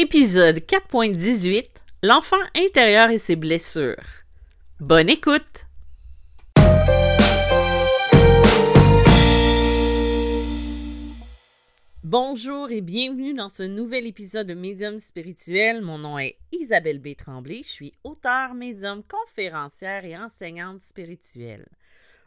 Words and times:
Épisode 0.00 0.58
4.18 0.58 1.64
L'enfant 2.04 2.36
intérieur 2.54 3.10
et 3.10 3.18
ses 3.18 3.34
blessures. 3.34 3.96
Bonne 4.78 5.08
écoute! 5.08 5.66
Bonjour 12.04 12.70
et 12.70 12.80
bienvenue 12.80 13.34
dans 13.34 13.48
ce 13.48 13.64
nouvel 13.64 14.06
épisode 14.06 14.46
de 14.46 14.54
Médium 14.54 15.00
spirituel. 15.00 15.82
Mon 15.82 15.98
nom 15.98 16.16
est 16.16 16.36
Isabelle 16.52 17.00
B. 17.00 17.16
Tremblay. 17.16 17.62
Je 17.64 17.68
suis 17.68 17.94
auteure, 18.04 18.54
médium, 18.54 19.02
conférencière 19.02 20.04
et 20.04 20.16
enseignante 20.16 20.78
spirituelle. 20.78 21.66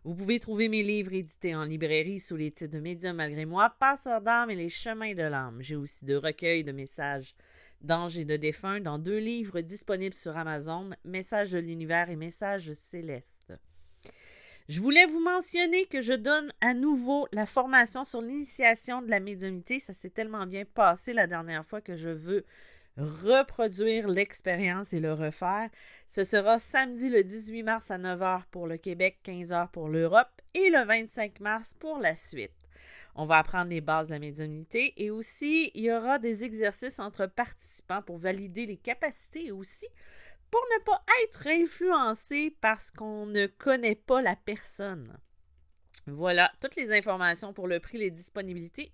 Vous 0.03 0.15
pouvez 0.15 0.39
trouver 0.39 0.67
mes 0.67 0.83
livres 0.83 1.13
édités 1.13 1.55
en 1.55 1.63
librairie 1.63 2.19
sous 2.19 2.35
les 2.35 2.51
titres 2.51 2.73
de 2.73 2.79
Médium 2.81 3.15
malgré 3.15 3.45
moi, 3.45 3.73
Passeur 3.79 4.19
d'âme 4.19 4.49
et 4.49 4.55
Les 4.55 4.67
chemins 4.67 5.13
de 5.13 5.21
l'âme. 5.21 5.59
J'ai 5.61 5.77
aussi 5.77 6.03
deux 6.03 6.17
recueils 6.17 6.65
de 6.65 6.73
messages 6.73 7.33
d'anges 7.81 8.17
et 8.17 8.25
de 8.25 8.37
défunts 8.37 8.79
dans 8.79 8.99
deux 8.99 9.17
livres 9.17 9.61
disponibles 9.61 10.15
sur 10.15 10.37
Amazon, 10.37 10.91
Messages 11.03 11.51
de 11.51 11.59
l'univers 11.59 12.09
et 12.09 12.15
Messages 12.15 12.71
célestes. 12.73 13.53
Je 14.69 14.79
voulais 14.79 15.05
vous 15.05 15.19
mentionner 15.19 15.85
que 15.85 16.01
je 16.01 16.13
donne 16.13 16.51
à 16.61 16.73
nouveau 16.73 17.27
la 17.31 17.45
formation 17.45 18.03
sur 18.05 18.21
l'initiation 18.21 19.01
de 19.01 19.09
la 19.09 19.19
médiumnité. 19.19 19.79
Ça 19.79 19.91
s'est 19.91 20.11
tellement 20.11 20.45
bien 20.45 20.63
passé 20.65 21.13
la 21.13 21.27
dernière 21.27 21.65
fois 21.65 21.81
que 21.81 21.95
je 21.95 22.09
veux 22.09 22.45
reproduire 22.97 24.07
l'expérience 24.07 24.93
et 24.93 24.99
le 24.99 25.13
refaire. 25.13 25.69
Ce 26.07 26.23
sera 26.23 26.59
samedi 26.59 27.09
le 27.09 27.23
18 27.23 27.63
mars 27.63 27.91
à 27.91 27.97
9h 27.97 28.43
pour 28.51 28.67
le 28.67 28.77
Québec, 28.77 29.19
15h 29.25 29.71
pour 29.71 29.89
l'Europe 29.89 30.29
et 30.53 30.69
le 30.69 30.85
25 30.85 31.39
mars 31.39 31.73
pour 31.79 31.99
la 31.99 32.15
suite. 32.15 32.51
On 33.15 33.25
va 33.25 33.37
apprendre 33.37 33.69
les 33.69 33.81
bases 33.81 34.07
de 34.07 34.13
la 34.13 34.19
médiumnité 34.19 34.93
et 34.97 35.11
aussi 35.11 35.71
il 35.73 35.83
y 35.83 35.91
aura 35.91 36.19
des 36.19 36.43
exercices 36.43 36.99
entre 36.99 37.25
participants 37.25 38.01
pour 38.01 38.17
valider 38.17 38.65
les 38.65 38.77
capacités 38.77 39.47
et 39.47 39.51
aussi 39.51 39.87
pour 40.49 40.61
ne 40.77 40.83
pas 40.83 41.01
être 41.23 41.47
influencé 41.47 42.55
parce 42.61 42.91
qu'on 42.91 43.25
ne 43.25 43.47
connaît 43.47 43.95
pas 43.95 44.21
la 44.21 44.35
personne. 44.35 45.17
Voilà, 46.07 46.51
toutes 46.59 46.75
les 46.75 46.91
informations 46.91 47.53
pour 47.53 47.67
le 47.67 47.79
prix, 47.79 47.97
les 47.97 48.11
disponibilités 48.11 48.91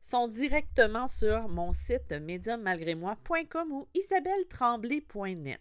sont 0.00 0.28
directement 0.28 1.06
sur 1.06 1.48
mon 1.48 1.72
site 1.72 2.12
médiummalgrémoi.com 2.12 3.72
ou 3.72 3.88
isabelletremblay.net. 3.94 5.60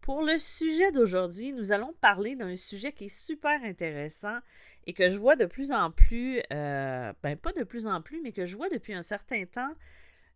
Pour 0.00 0.22
le 0.22 0.38
sujet 0.38 0.92
d'aujourd'hui, 0.92 1.52
nous 1.52 1.72
allons 1.72 1.92
parler 2.00 2.34
d'un 2.34 2.56
sujet 2.56 2.92
qui 2.92 3.04
est 3.04 3.14
super 3.14 3.62
intéressant 3.62 4.38
et 4.86 4.94
que 4.94 5.10
je 5.10 5.18
vois 5.18 5.36
de 5.36 5.44
plus 5.44 5.72
en 5.72 5.90
plus, 5.90 6.40
euh, 6.52 7.12
ben 7.22 7.36
pas 7.36 7.52
de 7.52 7.64
plus 7.64 7.86
en 7.86 8.00
plus, 8.00 8.20
mais 8.22 8.32
que 8.32 8.46
je 8.46 8.56
vois 8.56 8.70
depuis 8.70 8.94
un 8.94 9.02
certain 9.02 9.44
temps 9.44 9.74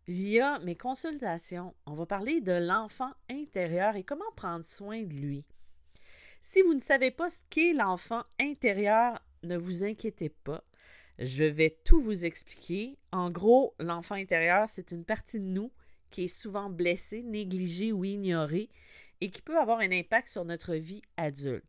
via 0.07 0.59
mes 0.59 0.75
consultations. 0.75 1.73
On 1.87 1.95
va 1.95 2.05
parler 2.05 2.41
de 2.41 2.51
l'enfant 2.51 3.11
intérieur 3.29 3.95
et 3.95 4.03
comment 4.03 4.31
prendre 4.35 4.63
soin 4.63 5.01
de 5.01 5.13
lui. 5.13 5.43
Si 6.43 6.61
vous 6.61 6.75
ne 6.75 6.79
savez 6.79 7.09
pas 7.09 7.29
ce 7.29 7.41
qu'est 7.49 7.73
l'enfant 7.73 8.23
intérieur, 8.39 9.19
ne 9.41 9.57
vous 9.57 9.83
inquiétez 9.83 10.29
pas. 10.29 10.63
Je 11.17 11.43
vais 11.43 11.79
tout 11.83 12.01
vous 12.01 12.25
expliquer. 12.25 12.99
En 13.11 13.31
gros, 13.31 13.73
l'enfant 13.79 14.15
intérieur, 14.15 14.69
c'est 14.69 14.91
une 14.91 15.05
partie 15.05 15.39
de 15.39 15.45
nous 15.45 15.71
qui 16.11 16.25
est 16.25 16.27
souvent 16.27 16.69
blessée, 16.69 17.23
négligée 17.23 17.91
ou 17.91 18.05
ignorée 18.05 18.69
et 19.25 19.31
qui 19.31 19.41
peut 19.41 19.57
avoir 19.57 19.79
un 19.79 19.91
impact 19.91 20.27
sur 20.27 20.45
notre 20.45 20.75
vie 20.75 21.01
adulte. 21.17 21.65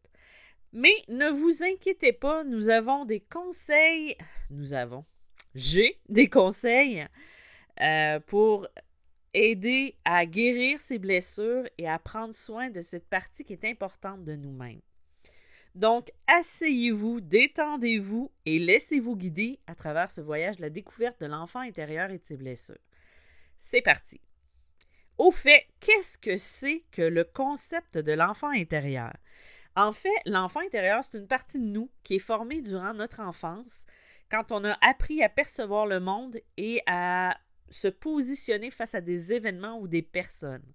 Mais 0.74 0.92
ne 1.08 1.30
vous 1.30 1.62
inquiétez 1.62 2.12
pas, 2.12 2.44
nous 2.44 2.68
avons 2.68 3.06
des 3.06 3.20
conseils. 3.20 4.14
Nous 4.50 4.74
avons. 4.74 5.06
J'ai 5.54 5.98
des 6.10 6.28
conseils 6.28 7.06
euh, 7.80 8.20
pour 8.20 8.68
aider 9.32 9.96
à 10.04 10.26
guérir 10.26 10.78
ces 10.80 10.98
blessures 10.98 11.64
et 11.78 11.88
à 11.88 11.98
prendre 11.98 12.34
soin 12.34 12.68
de 12.68 12.82
cette 12.82 13.08
partie 13.08 13.42
qui 13.42 13.54
est 13.54 13.64
importante 13.64 14.22
de 14.24 14.36
nous-mêmes. 14.36 14.82
Donc, 15.74 16.12
asseyez-vous, 16.26 17.22
détendez-vous 17.22 18.30
et 18.44 18.58
laissez-vous 18.58 19.16
guider 19.16 19.60
à 19.66 19.74
travers 19.74 20.10
ce 20.10 20.20
voyage 20.20 20.58
de 20.58 20.62
la 20.62 20.70
découverte 20.70 21.18
de 21.22 21.26
l'enfant 21.26 21.60
intérieur 21.60 22.10
et 22.10 22.18
de 22.18 22.24
ses 22.24 22.36
blessures. 22.36 22.76
C'est 23.56 23.82
parti. 23.82 24.20
Au 25.18 25.30
fait, 25.30 25.66
qu'est-ce 25.80 26.18
que 26.18 26.36
c'est 26.36 26.84
que 26.92 27.02
le 27.02 27.24
concept 27.24 27.96
de 27.96 28.12
l'enfant 28.12 28.50
intérieur? 28.50 29.12
En 29.74 29.92
fait, 29.92 30.14
l'enfant 30.26 30.60
intérieur, 30.60 31.02
c'est 31.04 31.18
une 31.18 31.26
partie 31.26 31.58
de 31.58 31.64
nous 31.64 31.90
qui 32.02 32.16
est 32.16 32.18
formée 32.18 32.60
durant 32.60 32.94
notre 32.94 33.20
enfance, 33.20 33.86
quand 34.30 34.52
on 34.52 34.64
a 34.64 34.76
appris 34.80 35.22
à 35.22 35.28
percevoir 35.28 35.86
le 35.86 36.00
monde 36.00 36.38
et 36.56 36.82
à 36.86 37.36
se 37.70 37.88
positionner 37.88 38.70
face 38.70 38.94
à 38.94 39.00
des 39.00 39.32
événements 39.32 39.78
ou 39.78 39.88
des 39.88 40.02
personnes. 40.02 40.72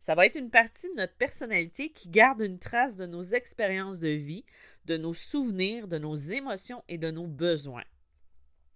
Ça 0.00 0.14
va 0.14 0.26
être 0.26 0.36
une 0.36 0.50
partie 0.50 0.88
de 0.90 0.96
notre 0.96 1.14
personnalité 1.14 1.90
qui 1.90 2.08
garde 2.08 2.40
une 2.40 2.58
trace 2.58 2.96
de 2.96 3.06
nos 3.06 3.22
expériences 3.22 4.00
de 4.00 4.08
vie, 4.08 4.44
de 4.84 4.96
nos 4.96 5.14
souvenirs, 5.14 5.86
de 5.86 5.98
nos 5.98 6.16
émotions 6.16 6.82
et 6.88 6.98
de 6.98 7.10
nos 7.10 7.26
besoins. 7.26 7.84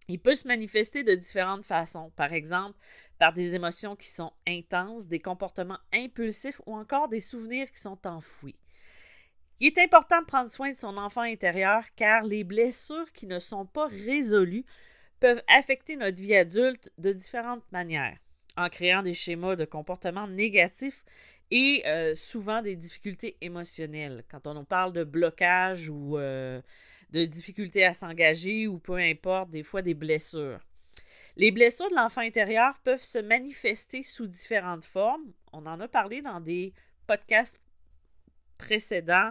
Il 0.09 0.21
peut 0.21 0.37
se 0.37 0.47
manifester 0.47 1.03
de 1.03 1.17
différentes 1.17 1.65
façons, 1.65 2.13
par 2.15 2.33
exemple 2.33 2.79
par 3.19 3.33
des 3.33 3.55
émotions 3.55 3.97
qui 3.97 4.09
sont 4.09 4.33
intenses, 4.47 5.09
des 5.09 5.21
comportements 5.21 5.79
impulsifs 5.93 6.61
ou 6.67 6.75
encore 6.75 7.09
des 7.09 7.21
souvenirs 7.21 7.71
qui 7.71 7.81
sont 7.81 8.07
enfouis. 8.07 8.57
Il 9.61 9.69
est 9.69 9.79
important 9.79 10.21
de 10.21 10.27
prendre 10.27 10.51
soin 10.51 10.71
de 10.71 10.77
son 10.77 10.99
enfant 10.99 11.23
intérieur 11.23 11.83
car 11.97 12.25
les 12.25 12.45
blessures 12.45 13.11
qui 13.13 13.27
ne 13.27 13.39
sont 13.39 13.65
pas 13.65 13.87
résolues 13.87 14.67
peuvent 15.19 15.43
affecter 15.49 15.97
notre 15.97 16.21
vie 16.21 16.37
adulte 16.37 16.93
de 16.99 17.13
différentes 17.13 17.65
manières 17.73 18.19
en 18.57 18.69
créant 18.69 19.03
des 19.03 19.15
schémas 19.15 19.57
de 19.57 19.65
comportement 19.65 20.27
négatifs 20.27 21.05
et 21.51 21.83
euh, 21.87 22.15
souvent 22.15 22.63
des 22.63 22.77
difficultés 22.77 23.37
émotionnelles. 23.41 24.25
Quand 24.31 24.47
on 24.47 24.65
parle 24.65 24.93
de 24.93 25.05
blocage 25.05 25.89
ou 25.89 26.19
euh, 26.19 26.61
de 27.11 27.25
difficultés 27.25 27.85
à 27.85 27.95
s'engager 27.95 28.67
ou 28.67 28.79
peu 28.79 28.97
importe, 28.97 29.51
des 29.51 29.63
fois 29.63 29.83
des 29.83 29.95
blessures. 29.95 30.66
Les 31.37 31.51
blessures 31.51 31.91
de 31.91 31.95
l'enfant 31.95 32.23
intérieur 32.23 32.79
peuvent 32.83 33.03
se 33.03 33.19
manifester 33.19 34.03
sous 34.03 34.27
différentes 34.27 34.85
formes. 34.85 35.33
On 35.53 35.67
en 35.67 35.81
a 35.81 35.89
parlé 35.89 36.23
dans 36.23 36.41
des 36.41 36.73
podcasts 37.07 37.61
précédents. 38.59 39.31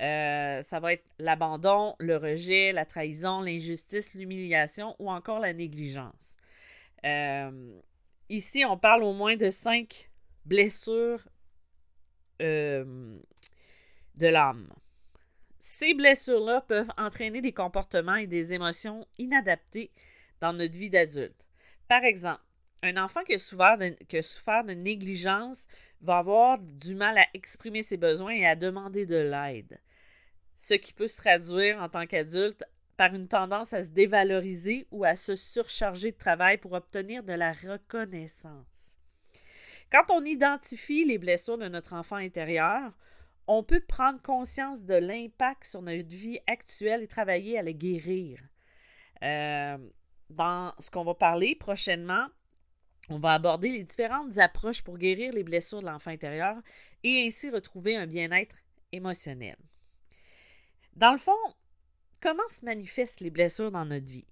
Euh, 0.00 0.62
ça 0.62 0.80
va 0.80 0.94
être 0.94 1.04
l'abandon, 1.18 1.94
le 2.00 2.16
rejet, 2.16 2.72
la 2.72 2.84
trahison, 2.84 3.40
l'injustice, 3.40 4.14
l'humiliation 4.14 4.96
ou 4.98 5.10
encore 5.10 5.38
la 5.38 5.52
négligence. 5.52 6.36
Ici, 8.28 8.64
on 8.64 8.78
parle 8.78 9.04
au 9.04 9.12
moins 9.12 9.36
de 9.36 9.50
cinq 9.50 10.10
blessures 10.46 11.28
euh, 12.40 13.18
de 14.14 14.26
l'âme. 14.26 14.68
Ces 15.58 15.94
blessures-là 15.94 16.62
peuvent 16.62 16.90
entraîner 16.96 17.40
des 17.40 17.52
comportements 17.52 18.16
et 18.16 18.26
des 18.26 18.52
émotions 18.52 19.06
inadaptés 19.18 19.90
dans 20.40 20.52
notre 20.52 20.76
vie 20.76 20.90
d'adulte. 20.90 21.43
Par 21.88 22.04
exemple, 22.04 22.40
un 22.82 22.96
enfant 22.96 23.22
qui 23.24 23.34
a, 23.34 23.38
souffert 23.38 23.78
de, 24.64 24.72
négligence 24.72 25.66
va 26.00 26.18
avoir 26.18 26.58
du 26.58 26.94
mal 26.94 27.16
à 27.18 27.26
exprimer 27.34 27.82
ses 27.82 27.96
besoins 27.96 28.34
et 28.34 28.46
à 28.46 28.56
demander 28.56 29.06
de 29.06 29.16
l'aide, 29.16 29.80
ce 30.56 30.74
qui 30.74 30.92
peut 30.92 31.08
se 31.08 31.16
traduire 31.16 31.80
en 31.82 31.88
tant 31.88 32.06
qu'adulte 32.06 32.62
par 32.96 33.14
une 33.14 33.28
tendance 33.28 33.72
à 33.72 33.82
se 33.82 33.90
dévaloriser 33.90 34.86
ou 34.90 35.04
à 35.04 35.14
se 35.14 35.34
surcharger 35.34 36.12
de 36.12 36.16
travail 36.16 36.58
pour 36.58 36.72
obtenir 36.72 37.22
de 37.22 37.32
la 37.32 37.52
reconnaissance. 37.52 38.96
Quand 39.90 40.10
on 40.10 40.24
identifie 40.24 41.04
les 41.04 41.18
blessures 41.18 41.58
de 41.58 41.68
notre 41.68 41.94
enfant 41.94 42.16
intérieur, 42.16 42.92
on 43.46 43.62
peut 43.62 43.80
prendre 43.80 44.20
conscience 44.22 44.84
de 44.84 44.94
l'impact 44.94 45.64
sur 45.64 45.82
notre 45.82 46.08
vie 46.08 46.40
actuelle 46.46 47.02
et 47.02 47.08
travailler 47.08 47.58
à 47.58 47.62
les 47.62 47.74
guérir. 47.74 48.40
Euh, 49.22 49.76
dans 50.30 50.72
ce 50.78 50.90
qu'on 50.90 51.04
va 51.04 51.14
parler 51.14 51.54
prochainement, 51.54 52.26
on 53.08 53.18
va 53.18 53.34
aborder 53.34 53.70
les 53.70 53.84
différentes 53.84 54.38
approches 54.38 54.82
pour 54.82 54.98
guérir 54.98 55.32
les 55.32 55.44
blessures 55.44 55.80
de 55.80 55.86
l'enfant 55.86 56.10
intérieur 56.10 56.56
et 57.02 57.26
ainsi 57.26 57.50
retrouver 57.50 57.96
un 57.96 58.06
bien-être 58.06 58.56
émotionnel. 58.92 59.56
Dans 60.96 61.12
le 61.12 61.18
fond, 61.18 61.32
Comment 62.24 62.48
se 62.48 62.64
manifestent 62.64 63.20
les 63.20 63.28
blessures 63.28 63.70
dans 63.70 63.84
notre 63.84 64.06
vie? 64.06 64.26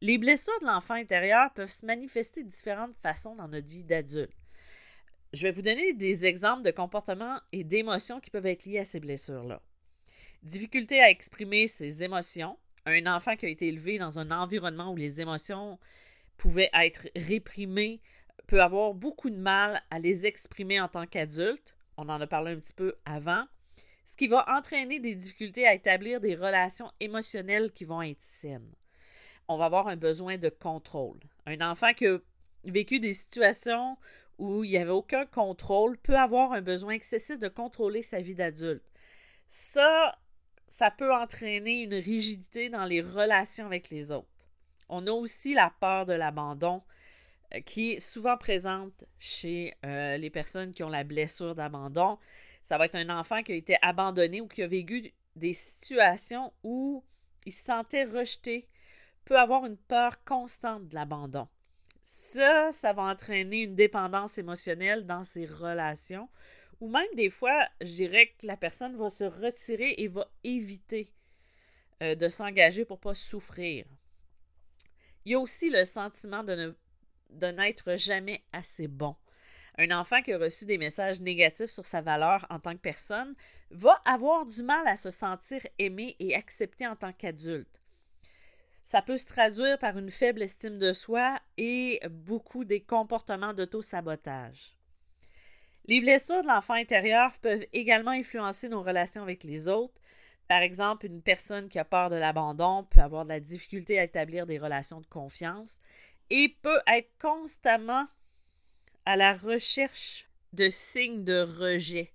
Les 0.00 0.16
blessures 0.16 0.58
de 0.62 0.66
l'enfant 0.66 0.94
intérieur 0.94 1.52
peuvent 1.52 1.70
se 1.70 1.84
manifester 1.84 2.42
de 2.42 2.48
différentes 2.48 2.96
façons 3.02 3.34
dans 3.34 3.46
notre 3.46 3.68
vie 3.68 3.84
d'adulte. 3.84 4.32
Je 5.34 5.42
vais 5.42 5.50
vous 5.50 5.60
donner 5.60 5.92
des 5.92 6.24
exemples 6.24 6.62
de 6.62 6.70
comportements 6.70 7.38
et 7.52 7.62
d'émotions 7.62 8.20
qui 8.20 8.30
peuvent 8.30 8.46
être 8.46 8.64
liés 8.64 8.78
à 8.78 8.86
ces 8.86 9.00
blessures-là. 9.00 9.60
Difficulté 10.42 10.98
à 10.98 11.10
exprimer 11.10 11.66
ses 11.66 12.02
émotions. 12.02 12.56
Un 12.86 13.06
enfant 13.06 13.36
qui 13.36 13.46
a 13.46 13.48
été 13.48 13.68
élevé 13.68 13.98
dans 13.98 14.18
un 14.18 14.30
environnement 14.30 14.92
où 14.92 14.96
les 14.96 15.20
émotions 15.20 15.78
pouvaient 16.36 16.70
être 16.74 17.08
réprimées 17.16 18.00
peut 18.46 18.62
avoir 18.62 18.92
beaucoup 18.92 19.30
de 19.30 19.38
mal 19.38 19.80
à 19.90 19.98
les 19.98 20.26
exprimer 20.26 20.80
en 20.80 20.88
tant 20.88 21.06
qu'adulte. 21.06 21.76
On 21.96 22.08
en 22.08 22.20
a 22.20 22.26
parlé 22.26 22.52
un 22.52 22.58
petit 22.58 22.74
peu 22.74 22.94
avant 23.04 23.44
ce 24.04 24.16
qui 24.16 24.28
va 24.28 24.44
entraîner 24.48 25.00
des 25.00 25.14
difficultés 25.14 25.66
à 25.66 25.74
établir 25.74 26.20
des 26.20 26.34
relations 26.34 26.90
émotionnelles 27.00 27.72
qui 27.72 27.84
vont 27.84 28.02
être 28.02 28.20
saines. 28.20 28.74
On 29.48 29.56
va 29.56 29.66
avoir 29.66 29.88
un 29.88 29.96
besoin 29.96 30.36
de 30.36 30.48
contrôle. 30.48 31.20
Un 31.46 31.60
enfant 31.60 31.92
qui 31.94 32.06
a 32.06 32.18
vécu 32.64 33.00
des 33.00 33.12
situations 33.12 33.96
où 34.38 34.64
il 34.64 34.70
n'y 34.70 34.78
avait 34.78 34.90
aucun 34.90 35.26
contrôle 35.26 35.96
peut 35.98 36.16
avoir 36.16 36.52
un 36.52 36.62
besoin 36.62 36.92
excessif 36.92 37.38
de 37.38 37.48
contrôler 37.48 38.02
sa 38.02 38.20
vie 38.20 38.34
d'adulte. 38.34 38.84
Ça, 39.48 40.18
ça 40.76 40.90
peut 40.90 41.14
entraîner 41.14 41.82
une 41.82 41.94
rigidité 41.94 42.68
dans 42.68 42.84
les 42.84 43.00
relations 43.00 43.66
avec 43.66 43.90
les 43.90 44.10
autres. 44.10 44.26
On 44.88 45.06
a 45.06 45.12
aussi 45.12 45.54
la 45.54 45.72
peur 45.78 46.04
de 46.04 46.14
l'abandon 46.14 46.82
euh, 47.54 47.60
qui 47.60 47.92
est 47.92 48.00
souvent 48.00 48.36
présente 48.36 49.04
chez 49.20 49.72
euh, 49.86 50.16
les 50.16 50.30
personnes 50.30 50.72
qui 50.72 50.82
ont 50.82 50.88
la 50.88 51.04
blessure 51.04 51.54
d'abandon. 51.54 52.18
Ça 52.64 52.76
va 52.76 52.86
être 52.86 52.96
un 52.96 53.08
enfant 53.16 53.44
qui 53.44 53.52
a 53.52 53.54
été 53.54 53.76
abandonné 53.82 54.40
ou 54.40 54.48
qui 54.48 54.64
a 54.64 54.66
vécu 54.66 55.12
des 55.36 55.52
situations 55.52 56.52
où 56.64 57.04
il 57.46 57.52
se 57.52 57.66
sentait 57.66 58.02
rejeté, 58.02 58.68
peut 59.24 59.38
avoir 59.38 59.66
une 59.66 59.76
peur 59.76 60.24
constante 60.24 60.88
de 60.88 60.96
l'abandon. 60.96 61.46
Ça, 62.02 62.72
ça 62.72 62.92
va 62.92 63.02
entraîner 63.02 63.62
une 63.62 63.76
dépendance 63.76 64.38
émotionnelle 64.38 65.06
dans 65.06 65.22
ses 65.22 65.46
relations, 65.46 66.28
ou 66.80 66.88
même 66.88 67.14
des 67.14 67.30
fois, 67.30 67.68
je 67.80 67.92
dirais 67.92 68.34
que 68.38 68.46
la 68.46 68.56
personne 68.56 68.96
va 68.96 69.10
se 69.10 69.24
retirer 69.24 69.94
et 69.98 70.08
va 70.08 70.28
éviter 70.42 71.12
euh, 72.02 72.14
de 72.14 72.28
s'engager 72.28 72.84
pour 72.84 72.98
ne 72.98 73.02
pas 73.02 73.14
souffrir. 73.14 73.86
Il 75.24 75.32
y 75.32 75.34
a 75.34 75.38
aussi 75.38 75.70
le 75.70 75.84
sentiment 75.84 76.42
de, 76.44 76.76
de 77.30 77.46
n'être 77.46 77.96
jamais 77.96 78.44
assez 78.52 78.88
bon. 78.88 79.16
Un 79.76 79.90
enfant 79.90 80.22
qui 80.22 80.32
a 80.32 80.38
reçu 80.38 80.66
des 80.66 80.78
messages 80.78 81.20
négatifs 81.20 81.70
sur 81.70 81.84
sa 81.84 82.00
valeur 82.00 82.46
en 82.50 82.60
tant 82.60 82.74
que 82.74 82.80
personne 82.80 83.34
va 83.70 84.00
avoir 84.04 84.46
du 84.46 84.62
mal 84.62 84.86
à 84.86 84.96
se 84.96 85.10
sentir 85.10 85.66
aimé 85.78 86.14
et 86.20 86.34
accepté 86.34 86.86
en 86.86 86.94
tant 86.94 87.12
qu'adulte. 87.12 87.80
Ça 88.84 89.00
peut 89.00 89.16
se 89.16 89.26
traduire 89.26 89.78
par 89.78 89.98
une 89.98 90.10
faible 90.10 90.42
estime 90.42 90.78
de 90.78 90.92
soi 90.92 91.40
et 91.56 92.00
beaucoup 92.10 92.64
des 92.64 92.82
comportements 92.82 93.54
d'auto-sabotage. 93.54 94.73
Les 95.86 96.00
blessures 96.00 96.42
de 96.42 96.48
l'enfant 96.48 96.74
intérieur 96.74 97.32
peuvent 97.42 97.66
également 97.72 98.12
influencer 98.12 98.68
nos 98.68 98.82
relations 98.82 99.22
avec 99.22 99.44
les 99.44 99.68
autres. 99.68 100.00
Par 100.48 100.62
exemple, 100.62 101.06
une 101.06 101.22
personne 101.22 101.68
qui 101.68 101.78
a 101.78 101.84
peur 101.84 102.08
de 102.08 102.16
l'abandon 102.16 102.84
peut 102.84 103.00
avoir 103.00 103.24
de 103.24 103.30
la 103.30 103.40
difficulté 103.40 103.98
à 103.98 104.04
établir 104.04 104.46
des 104.46 104.58
relations 104.58 105.00
de 105.00 105.06
confiance 105.06 105.78
et 106.30 106.56
peut 106.62 106.80
être 106.86 107.10
constamment 107.20 108.06
à 109.04 109.16
la 109.16 109.34
recherche 109.34 110.26
de 110.54 110.70
signes 110.70 111.24
de 111.24 111.42
rejet. 111.42 112.12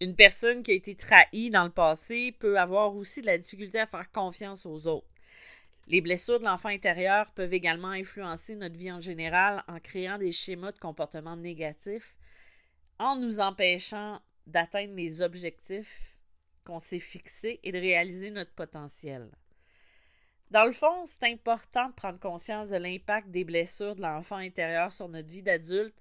Une 0.00 0.14
personne 0.14 0.62
qui 0.62 0.70
a 0.70 0.74
été 0.74 0.94
trahie 0.94 1.50
dans 1.50 1.64
le 1.64 1.70
passé 1.70 2.34
peut 2.38 2.58
avoir 2.58 2.94
aussi 2.94 3.20
de 3.20 3.26
la 3.26 3.36
difficulté 3.36 3.80
à 3.80 3.86
faire 3.86 4.10
confiance 4.12 4.64
aux 4.64 4.86
autres. 4.86 5.08
Les 5.88 6.02
blessures 6.02 6.38
de 6.38 6.44
l'enfant 6.44 6.68
intérieur 6.68 7.30
peuvent 7.32 7.54
également 7.54 7.88
influencer 7.88 8.54
notre 8.56 8.76
vie 8.76 8.92
en 8.92 9.00
général 9.00 9.64
en 9.68 9.80
créant 9.80 10.18
des 10.18 10.32
schémas 10.32 10.72
de 10.72 10.78
comportement 10.78 11.34
négatifs, 11.34 12.14
en 12.98 13.16
nous 13.16 13.40
empêchant 13.40 14.20
d'atteindre 14.46 14.94
les 14.94 15.22
objectifs 15.22 16.18
qu'on 16.64 16.78
s'est 16.78 17.00
fixés 17.00 17.58
et 17.62 17.72
de 17.72 17.78
réaliser 17.78 18.30
notre 18.30 18.52
potentiel. 18.52 19.30
Dans 20.50 20.66
le 20.66 20.72
fond, 20.72 21.06
c'est 21.06 21.24
important 21.24 21.88
de 21.88 21.94
prendre 21.94 22.20
conscience 22.20 22.68
de 22.68 22.76
l'impact 22.76 23.30
des 23.30 23.44
blessures 23.44 23.96
de 23.96 24.02
l'enfant 24.02 24.36
intérieur 24.36 24.92
sur 24.92 25.08
notre 25.08 25.28
vie 25.28 25.42
d'adulte 25.42 25.96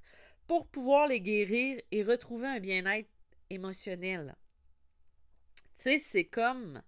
pour 0.47 0.67
pouvoir 0.67 1.07
les 1.07 1.21
guérir 1.21 1.81
et 1.91 2.03
retrouver 2.03 2.47
un 2.47 2.59
bien-être 2.59 3.09
émotionnel. 3.49 4.35
Tu 5.77 5.83
sais, 5.83 5.97
c'est 5.97 6.25
comme 6.25 6.81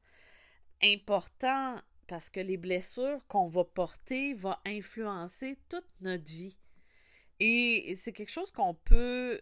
important 0.84 1.78
parce 2.10 2.32
que 2.32 2.40
les 2.40 2.58
blessures 2.58 3.22
qu'on 3.28 3.48
va 3.48 3.64
porter 3.64 4.34
vont 4.34 4.56
influencer 4.66 5.60
toute 5.70 5.88
notre 6.02 6.30
vie. 6.30 6.58
Et 7.40 7.94
c'est 7.96 8.12
quelque 8.12 8.32
chose 8.32 8.52
qu'on 8.52 8.74
peut 8.74 9.40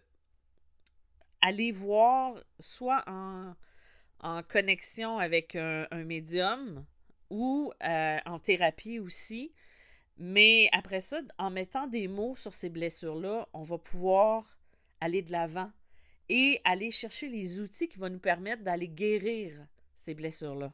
aller 1.42 1.72
voir 1.72 2.36
soit 2.60 3.04
en, 3.08 3.56
connexion 4.50 5.18
avec 5.18 5.56
un, 5.56 5.88
médium 6.04 6.86
ou 7.30 7.72
euh, 7.84 8.18
en 8.26 8.38
thérapie 8.38 9.00
aussi. 9.00 9.54
Mais 10.18 10.70
après 10.74 11.00
ça, 11.00 11.22
en 11.38 11.50
mettant 11.50 11.88
des 11.88 12.10
mots 12.10 12.36
sur 12.36 12.54
ces 12.54 12.70
blessures-là, 12.70 13.48
on 13.54 13.64
va 13.64 13.78
pouvoir 13.78 14.60
aller 15.00 15.22
de 15.22 15.32
l'avant 15.32 15.72
et 16.28 16.60
aller 16.66 16.92
chercher 16.92 17.30
les 17.30 17.62
outils 17.62 17.88
qui 17.88 17.98
vont 17.98 18.10
nous 18.10 18.20
permettre 18.20 18.64
d'aller 18.64 18.90
guérir 18.90 19.66
ces 19.96 20.14
blessures-là. 20.14 20.74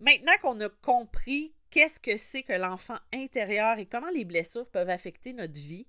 Maintenant 0.00 0.32
qu'on 0.40 0.60
a 0.60 0.68
compris 0.68 1.54
qu'est-ce 1.70 2.00
que 2.00 2.16
c'est 2.16 2.42
que 2.42 2.52
l'enfant 2.52 2.98
intérieur 3.12 3.78
et 3.78 3.86
comment 3.86 4.10
les 4.10 4.24
blessures 4.24 4.68
peuvent 4.68 4.90
affecter 4.90 5.32
notre 5.32 5.58
vie, 5.58 5.86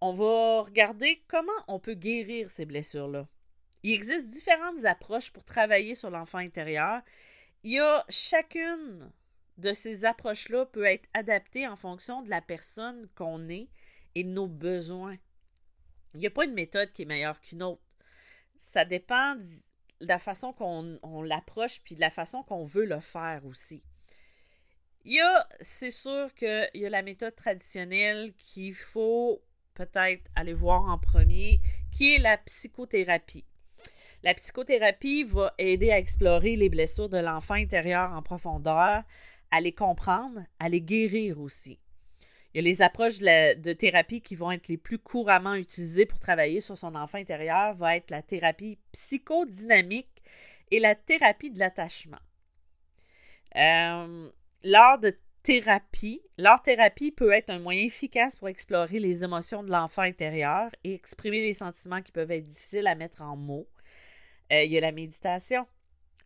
on 0.00 0.12
va 0.12 0.62
regarder 0.62 1.22
comment 1.28 1.52
on 1.66 1.78
peut 1.78 1.94
guérir 1.94 2.50
ces 2.50 2.66
blessures-là. 2.66 3.28
Il 3.82 3.92
existe 3.92 4.28
différentes 4.28 4.84
approches 4.84 5.32
pour 5.32 5.44
travailler 5.44 5.94
sur 5.94 6.10
l'enfant 6.10 6.38
intérieur. 6.38 7.00
Il 7.62 7.72
y 7.72 7.78
a 7.78 8.04
chacune 8.08 9.10
de 9.56 9.72
ces 9.72 10.04
approches-là 10.04 10.66
peut 10.66 10.84
être 10.84 11.08
adaptée 11.14 11.66
en 11.66 11.76
fonction 11.76 12.22
de 12.22 12.30
la 12.30 12.40
personne 12.40 13.08
qu'on 13.14 13.48
est 13.48 13.68
et 14.14 14.24
de 14.24 14.28
nos 14.28 14.46
besoins. 14.46 15.16
Il 16.14 16.20
n'y 16.20 16.26
a 16.26 16.30
pas 16.30 16.44
une 16.44 16.54
méthode 16.54 16.92
qui 16.92 17.02
est 17.02 17.06
meilleure 17.06 17.40
qu'une 17.40 17.62
autre. 17.62 17.82
Ça 18.56 18.84
dépend 18.84 19.36
de 20.00 20.06
la 20.06 20.18
façon 20.18 20.52
qu'on 20.52 21.22
l'approche 21.22 21.80
puis 21.82 21.94
de 21.94 22.00
la 22.00 22.10
façon 22.10 22.42
qu'on 22.42 22.64
veut 22.64 22.84
le 22.84 23.00
faire 23.00 23.44
aussi. 23.46 23.82
Il 25.04 25.14
y 25.14 25.20
a, 25.20 25.48
c'est 25.60 25.90
sûr 25.90 26.34
qu'il 26.34 26.70
y 26.74 26.84
a 26.84 26.90
la 26.90 27.02
méthode 27.02 27.34
traditionnelle 27.34 28.34
qu'il 28.38 28.74
faut 28.74 29.42
peut-être 29.74 30.28
aller 30.34 30.52
voir 30.52 30.84
en 30.84 30.98
premier, 30.98 31.60
qui 31.92 32.14
est 32.14 32.18
la 32.18 32.36
psychothérapie. 32.38 33.46
La 34.24 34.34
psychothérapie 34.34 35.22
va 35.22 35.54
aider 35.58 35.92
à 35.92 35.98
explorer 35.98 36.56
les 36.56 36.68
blessures 36.68 37.08
de 37.08 37.18
l'enfant 37.18 37.54
intérieur 37.54 38.12
en 38.12 38.22
profondeur, 38.22 39.04
à 39.50 39.60
les 39.60 39.72
comprendre, 39.72 40.40
à 40.58 40.68
les 40.68 40.80
guérir 40.80 41.40
aussi. 41.40 41.78
Il 42.54 42.58
y 42.58 42.60
a 42.60 42.62
les 42.62 42.82
approches 42.82 43.18
de, 43.18 43.72
thérapie 43.72 44.22
qui 44.22 44.34
vont 44.34 44.50
être 44.50 44.68
les 44.68 44.78
plus 44.78 44.98
couramment 44.98 45.54
utilisées 45.54 46.06
pour 46.06 46.18
travailler 46.18 46.60
sur 46.60 46.78
son 46.78 46.94
enfant 46.94 47.18
intérieur, 47.18 47.74
va 47.74 47.96
être 47.96 48.10
la 48.10 48.22
thérapie 48.22 48.78
psychodynamique 48.92 50.22
et 50.70 50.80
la 50.80 50.94
thérapie 50.94 51.50
de 51.50 51.58
l'attachement. 51.58 52.18
Euh, 53.56 54.30
lors 54.64 54.98
de 54.98 55.16
thérapie, 55.42 56.22
peut 57.16 57.32
être 57.32 57.50
un 57.50 57.58
moyen 57.58 57.84
efficace 57.84 58.36
pour 58.36 58.48
explorer 58.48 58.98
les 58.98 59.24
émotions 59.24 59.62
de 59.62 59.70
l'enfant 59.70 60.02
intérieur 60.02 60.70
et 60.84 60.94
exprimer 60.94 61.40
les 61.40 61.54
sentiments 61.54 62.02
qui 62.02 62.12
peuvent 62.12 62.30
être 62.30 62.46
difficiles 62.46 62.86
à 62.86 62.94
mettre 62.94 63.22
en 63.22 63.36
mots. 63.36 63.68
Euh, 64.52 64.64
il 64.64 64.72
y 64.72 64.78
a 64.78 64.80
la 64.80 64.92
méditation. 64.92 65.66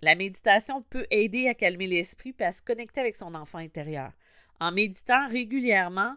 La 0.00 0.14
méditation 0.14 0.82
peut 0.82 1.06
aider 1.10 1.48
à 1.48 1.54
calmer 1.54 1.86
l'esprit 1.86 2.34
et 2.38 2.44
à 2.44 2.52
se 2.52 2.62
connecter 2.62 3.00
avec 3.00 3.14
son 3.14 3.34
enfant 3.34 3.58
intérieur. 3.58 4.12
En 4.62 4.70
méditant 4.70 5.26
régulièrement, 5.26 6.14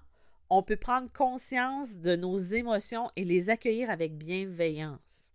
on 0.51 0.61
peut 0.61 0.75
prendre 0.75 1.11
conscience 1.11 1.99
de 2.01 2.15
nos 2.15 2.37
émotions 2.37 3.09
et 3.15 3.23
les 3.23 3.49
accueillir 3.49 3.89
avec 3.89 4.19
bienveillance. 4.19 5.31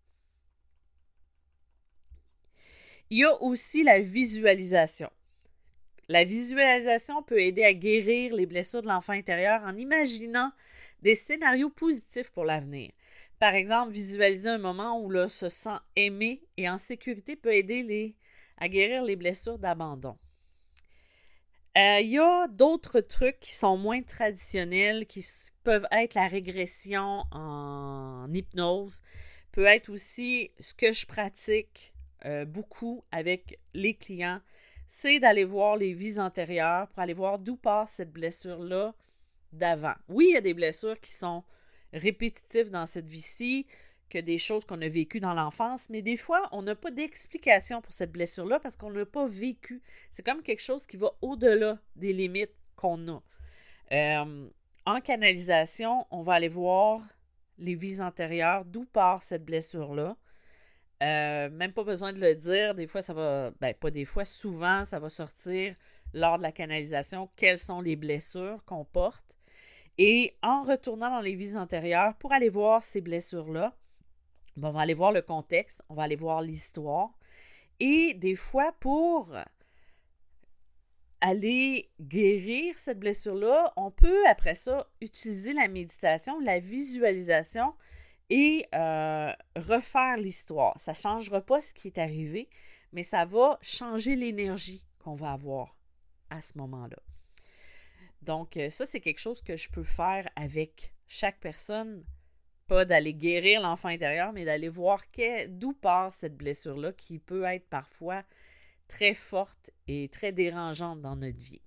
Il 3.10 3.18
y 3.18 3.24
a 3.24 3.42
aussi 3.42 3.82
la 3.82 3.98
visualisation. 3.98 5.10
La 6.06 6.22
visualisation 6.22 7.24
peut 7.24 7.40
aider 7.40 7.64
à 7.64 7.72
guérir 7.72 8.32
les 8.32 8.46
blessures 8.46 8.82
de 8.82 8.86
l'enfant 8.86 9.14
intérieur 9.14 9.60
en 9.64 9.76
imaginant 9.76 10.52
des 11.02 11.16
scénarios 11.16 11.70
positifs 11.70 12.30
pour 12.30 12.44
l'avenir. 12.44 12.92
Par 13.40 13.54
exemple, 13.54 13.90
visualiser 13.90 14.50
un 14.50 14.58
moment 14.58 15.02
où 15.02 15.10
l'on 15.10 15.26
se 15.26 15.48
sent 15.48 15.80
aimé 15.96 16.44
et 16.56 16.70
en 16.70 16.78
sécurité 16.78 17.34
peut 17.34 17.54
aider 17.54 18.14
à 18.56 18.68
guérir 18.68 19.02
les 19.02 19.16
blessures 19.16 19.58
d'abandon. 19.58 20.16
Euh, 21.78 22.00
il 22.00 22.10
y 22.10 22.18
a 22.18 22.48
d'autres 22.48 23.00
trucs 23.00 23.38
qui 23.38 23.54
sont 23.54 23.76
moins 23.76 24.02
traditionnels, 24.02 25.06
qui 25.06 25.24
peuvent 25.62 25.86
être 25.92 26.14
la 26.14 26.26
régression 26.26 27.24
en 27.30 28.26
hypnose, 28.32 29.02
peut 29.52 29.66
être 29.66 29.88
aussi 29.88 30.50
ce 30.58 30.74
que 30.74 30.92
je 30.92 31.06
pratique 31.06 31.94
euh, 32.24 32.44
beaucoup 32.44 33.04
avec 33.12 33.60
les 33.72 33.94
clients, 33.94 34.40
c'est 34.88 35.20
d'aller 35.20 35.44
voir 35.44 35.76
les 35.76 35.94
vies 35.94 36.18
antérieures 36.18 36.88
pour 36.88 36.98
aller 36.98 37.12
voir 37.12 37.38
d'où 37.38 37.56
passe 37.56 37.92
cette 37.92 38.12
blessure-là 38.12 38.92
d'avant. 39.52 39.94
Oui, 40.08 40.26
il 40.30 40.34
y 40.34 40.36
a 40.36 40.40
des 40.40 40.54
blessures 40.54 41.00
qui 41.00 41.12
sont 41.12 41.44
répétitives 41.92 42.70
dans 42.70 42.86
cette 42.86 43.06
vie-ci, 43.06 43.66
que 44.10 44.18
des 44.18 44.36
choses 44.36 44.64
qu'on 44.64 44.82
a 44.82 44.88
vécues 44.88 45.20
dans 45.20 45.32
l'enfance, 45.32 45.88
mais 45.88 46.02
des 46.02 46.16
fois, 46.16 46.48
on 46.52 46.62
n'a 46.62 46.74
pas 46.74 46.90
d'explication 46.90 47.80
pour 47.80 47.92
cette 47.92 48.12
blessure-là 48.12 48.60
parce 48.60 48.76
qu'on 48.76 48.90
ne 48.90 48.98
l'a 48.98 49.06
pas 49.06 49.26
vécu. 49.26 49.80
C'est 50.10 50.24
comme 50.24 50.42
quelque 50.42 50.62
chose 50.62 50.86
qui 50.86 50.98
va 50.98 51.12
au-delà 51.22 51.78
des 51.96 52.12
limites 52.12 52.54
qu'on 52.76 53.08
a. 53.08 53.22
Euh, 53.92 54.48
en 54.86 55.00
canalisation, 55.00 56.06
on 56.10 56.22
va 56.22 56.34
aller 56.34 56.48
voir 56.48 57.02
les 57.58 57.74
vies 57.74 58.00
antérieures, 58.00 58.64
d'où 58.64 58.84
part 58.84 59.22
cette 59.22 59.44
blessure-là. 59.44 60.16
Euh, 61.02 61.48
même 61.50 61.72
pas 61.72 61.84
besoin 61.84 62.12
de 62.12 62.20
le 62.20 62.34
dire, 62.34 62.74
des 62.74 62.86
fois 62.86 63.00
ça 63.00 63.14
va, 63.14 63.52
ben 63.60 63.72
pas 63.72 63.90
des 63.90 64.04
fois, 64.04 64.26
souvent 64.26 64.84
ça 64.84 64.98
va 64.98 65.08
sortir 65.08 65.74
lors 66.12 66.36
de 66.36 66.42
la 66.42 66.52
canalisation 66.52 67.30
quelles 67.38 67.58
sont 67.58 67.80
les 67.80 67.96
blessures 67.96 68.62
qu'on 68.66 68.84
porte. 68.84 69.38
Et 69.96 70.36
en 70.42 70.62
retournant 70.62 71.10
dans 71.10 71.20
les 71.20 71.34
vies 71.34 71.56
antérieures 71.56 72.14
pour 72.16 72.32
aller 72.32 72.48
voir 72.48 72.82
ces 72.82 73.00
blessures-là, 73.00 73.74
ben, 74.56 74.68
on 74.68 74.72
va 74.72 74.80
aller 74.80 74.94
voir 74.94 75.12
le 75.12 75.22
contexte, 75.22 75.82
on 75.88 75.94
va 75.94 76.04
aller 76.04 76.16
voir 76.16 76.42
l'histoire. 76.42 77.10
Et 77.78 78.14
des 78.14 78.34
fois, 78.34 78.72
pour 78.80 79.34
aller 81.20 81.90
guérir 82.00 82.78
cette 82.78 82.98
blessure-là, 82.98 83.72
on 83.76 83.90
peut 83.90 84.26
après 84.28 84.54
ça 84.54 84.86
utiliser 85.00 85.52
la 85.52 85.68
méditation, 85.68 86.40
la 86.40 86.58
visualisation 86.58 87.74
et 88.30 88.66
euh, 88.74 89.32
refaire 89.56 90.16
l'histoire. 90.16 90.78
Ça 90.78 90.92
ne 90.92 90.96
changera 90.96 91.40
pas 91.40 91.60
ce 91.60 91.74
qui 91.74 91.88
est 91.88 91.98
arrivé, 91.98 92.48
mais 92.92 93.02
ça 93.02 93.24
va 93.24 93.58
changer 93.60 94.16
l'énergie 94.16 94.86
qu'on 94.98 95.14
va 95.14 95.32
avoir 95.32 95.76
à 96.30 96.40
ce 96.40 96.56
moment-là. 96.58 96.98
Donc, 98.22 98.56
euh, 98.56 98.68
ça, 98.68 98.86
c'est 98.86 99.00
quelque 99.00 99.18
chose 99.18 99.42
que 99.42 99.56
je 99.56 99.70
peux 99.70 99.82
faire 99.82 100.28
avec 100.36 100.94
chaque 101.06 101.40
personne. 101.40 102.04
Pas 102.70 102.84
d'aller 102.84 103.14
guérir 103.14 103.60
l'enfant 103.62 103.88
intérieur, 103.88 104.32
mais 104.32 104.44
d'aller 104.44 104.68
voir 104.68 105.02
d'où 105.48 105.72
part 105.72 106.12
cette 106.12 106.36
blessure-là 106.36 106.92
qui 106.92 107.18
peut 107.18 107.42
être 107.42 107.68
parfois 107.68 108.22
très 108.86 109.12
forte 109.12 109.72
et 109.88 110.08
très 110.08 110.30
dérangeante 110.30 111.00
dans 111.00 111.16
notre 111.16 111.36
vie. 111.36 111.62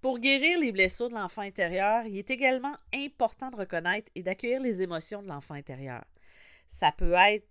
Pour 0.00 0.20
guérir 0.20 0.60
les 0.60 0.70
blessures 0.70 1.08
de 1.08 1.14
l'enfant 1.14 1.42
intérieur, 1.42 2.06
il 2.06 2.16
est 2.16 2.30
également 2.30 2.76
important 2.94 3.50
de 3.50 3.56
reconnaître 3.56 4.08
et 4.14 4.22
d'accueillir 4.22 4.60
les 4.60 4.82
émotions 4.82 5.20
de 5.20 5.26
l'enfant 5.26 5.54
intérieur. 5.54 6.04
Ça 6.68 6.92
peut 6.92 7.14
être 7.14 7.48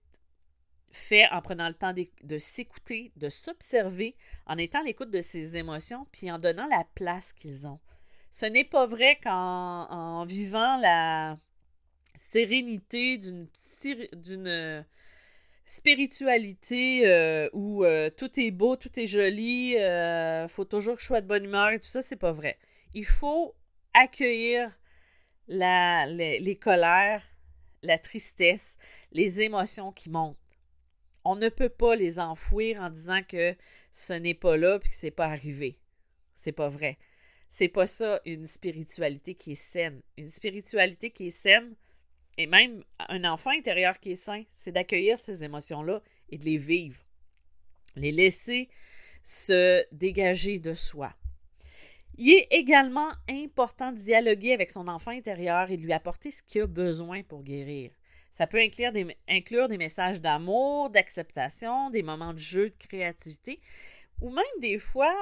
fait 0.89 1.27
en 1.31 1.41
prenant 1.41 1.67
le 1.67 1.73
temps 1.73 1.93
de, 1.93 2.37
s'écouter, 2.37 3.11
de 3.17 3.27
s'observer, 3.27 4.15
en 4.45 4.57
étant 4.57 4.79
à 4.79 4.83
l'écoute 4.83 5.11
de 5.11 5.21
ses 5.21 5.57
émotions, 5.57 6.07
puis 6.13 6.31
en 6.31 6.37
donnant 6.37 6.67
la 6.67 6.85
place 6.95 7.33
qu'ils 7.33 7.67
ont. 7.67 7.81
Ce 8.31 8.45
n'est 8.45 8.63
pas 8.63 8.85
vrai 8.85 9.19
qu'en 9.21 10.23
vivant 10.23 10.77
la 10.77 11.35
sérénité 12.15 13.17
d'une 13.17 13.47
spiritualité 15.65 17.07
euh, 17.07 17.49
où 17.53 17.83
euh, 17.83 18.09
tout 18.09 18.39
est 18.39 18.51
beau, 18.51 18.75
tout 18.75 18.99
est 18.99 19.07
joli, 19.07 19.77
euh, 19.77 20.47
faut 20.47 20.65
toujours 20.65 20.95
que 20.95 21.01
je 21.01 21.07
sois 21.07 21.21
de 21.21 21.27
bonne 21.27 21.45
humeur 21.45 21.71
et 21.71 21.79
tout 21.79 21.87
ça, 21.87 22.01
c'est 22.01 22.15
pas 22.15 22.31
vrai. 22.31 22.57
Il 22.93 23.05
faut 23.05 23.55
accueillir 23.93 24.71
les, 25.47 26.59
colères, 26.61 27.23
la 27.81 27.97
tristesse, 27.97 28.77
les 29.11 29.41
émotions 29.41 29.91
qui 29.91 30.09
montent. 30.09 30.37
On 31.25 31.35
ne 31.35 31.49
peut 31.49 31.69
pas 31.69 31.95
les 31.95 32.19
enfouir 32.19 32.81
en 32.81 32.89
disant 32.89 33.21
que 33.27 33.55
ce 33.93 34.13
n'est 34.13 34.33
pas 34.33 34.57
là 34.57 34.75
et 34.83 34.89
que 34.89 34.95
c'est 34.95 35.11
pas 35.11 35.27
arrivé. 35.27 35.79
C'est 36.35 36.51
pas 36.51 36.69
vrai. 36.69 36.97
C'est 37.47 37.69
pas 37.69 37.87
ça 37.87 38.19
une 38.25 38.45
spiritualité 38.45 39.35
qui 39.35 39.51
est 39.51 39.55
saine. 39.55 40.01
Une 40.17 40.27
spiritualité 40.27 41.11
qui 41.11 41.27
est 41.27 41.29
saine, 41.29 41.75
et 42.37 42.47
même 42.47 42.83
un 43.09 43.23
enfant 43.25 43.51
intérieur 43.51 43.99
qui 43.99 44.11
est 44.11 44.15
sain, 44.15 44.43
c'est 44.53 44.71
d'accueillir 44.71 45.19
ces 45.19 45.43
émotions-là 45.43 46.01
et 46.29 46.37
de 46.37 46.45
les 46.45 46.57
vivre. 46.57 47.03
Les 47.95 48.11
laisser 48.11 48.69
se 49.23 49.83
dégager 49.91 50.59
de 50.59 50.73
soi. 50.73 51.13
Il 52.15 52.31
est 52.31 52.47
également 52.51 53.09
important 53.29 53.91
de 53.91 53.97
dialoguer 53.97 54.53
avec 54.53 54.69
son 54.69 54.87
enfant 54.87 55.11
intérieur 55.11 55.71
et 55.71 55.77
de 55.77 55.83
lui 55.83 55.93
apporter 55.93 56.31
ce 56.31 56.43
qu'il 56.43 56.61
a 56.61 56.67
besoin 56.67 57.23
pour 57.23 57.43
guérir. 57.43 57.91
Ça 58.31 58.47
peut 58.47 58.59
inclure 58.59 58.91
des, 58.91 59.77
messages 59.77 60.19
d'amour, 60.19 60.89
d'acceptation, 60.89 61.91
des 61.91 62.01
moments 62.01 62.33
de 62.33 62.39
jeu, 62.39 62.69
de 62.69 62.75
créativité, 62.87 63.59
ou 64.21 64.31
même 64.31 64.43
des 64.59 64.79
fois, 64.79 65.13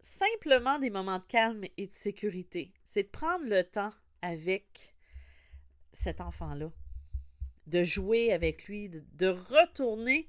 simplement 0.00 0.78
des 0.78 0.90
moments 0.90 1.18
de 1.18 1.26
calme 1.26 1.64
et 1.76 1.86
de 1.86 1.92
sécurité. 1.92 2.72
C'est 2.84 3.04
de 3.04 3.08
prendre 3.08 3.44
le 3.44 3.64
temps 3.64 3.92
avec 4.22 4.93
cet 5.94 6.20
enfant-là, 6.20 6.70
de 7.66 7.82
jouer 7.82 8.32
avec 8.32 8.66
lui, 8.66 8.90
de, 8.90 9.26
retourner 9.28 10.28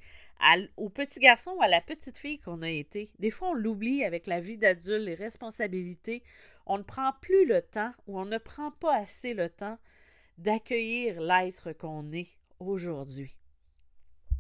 au 0.78 0.90
petit 0.90 1.20
garçon 1.20 1.52
ou 1.58 1.62
à 1.62 1.68
la 1.68 1.82
petite 1.82 2.18
fille 2.18 2.40
qu'on 2.40 2.62
a 2.62 2.70
été. 2.70 3.12
Des 3.20 3.32
fois, 3.32 3.50
on 3.50 3.54
l'oublie 3.54 4.04
avec 4.04 4.28
la 4.28 4.40
vie 4.40 4.58
d'adulte, 4.58 5.06
les 5.06 5.16
responsabilités. 5.16 6.24
On 6.66 6.78
ne 6.78 6.84
prend 6.84 7.12
plus 7.22 7.46
le 7.46 7.62
temps 7.62 7.92
ou 8.08 8.20
on 8.20 8.26
ne 8.26 8.38
prend 8.38 8.72
pas 8.72 8.96
assez 8.96 9.34
le 9.34 9.50
temps 9.50 9.78
d'accueillir 10.38 11.22
l'être 11.22 11.74
qu'on 11.74 12.12
est 12.12 12.38
aujourd'hui. 12.60 13.38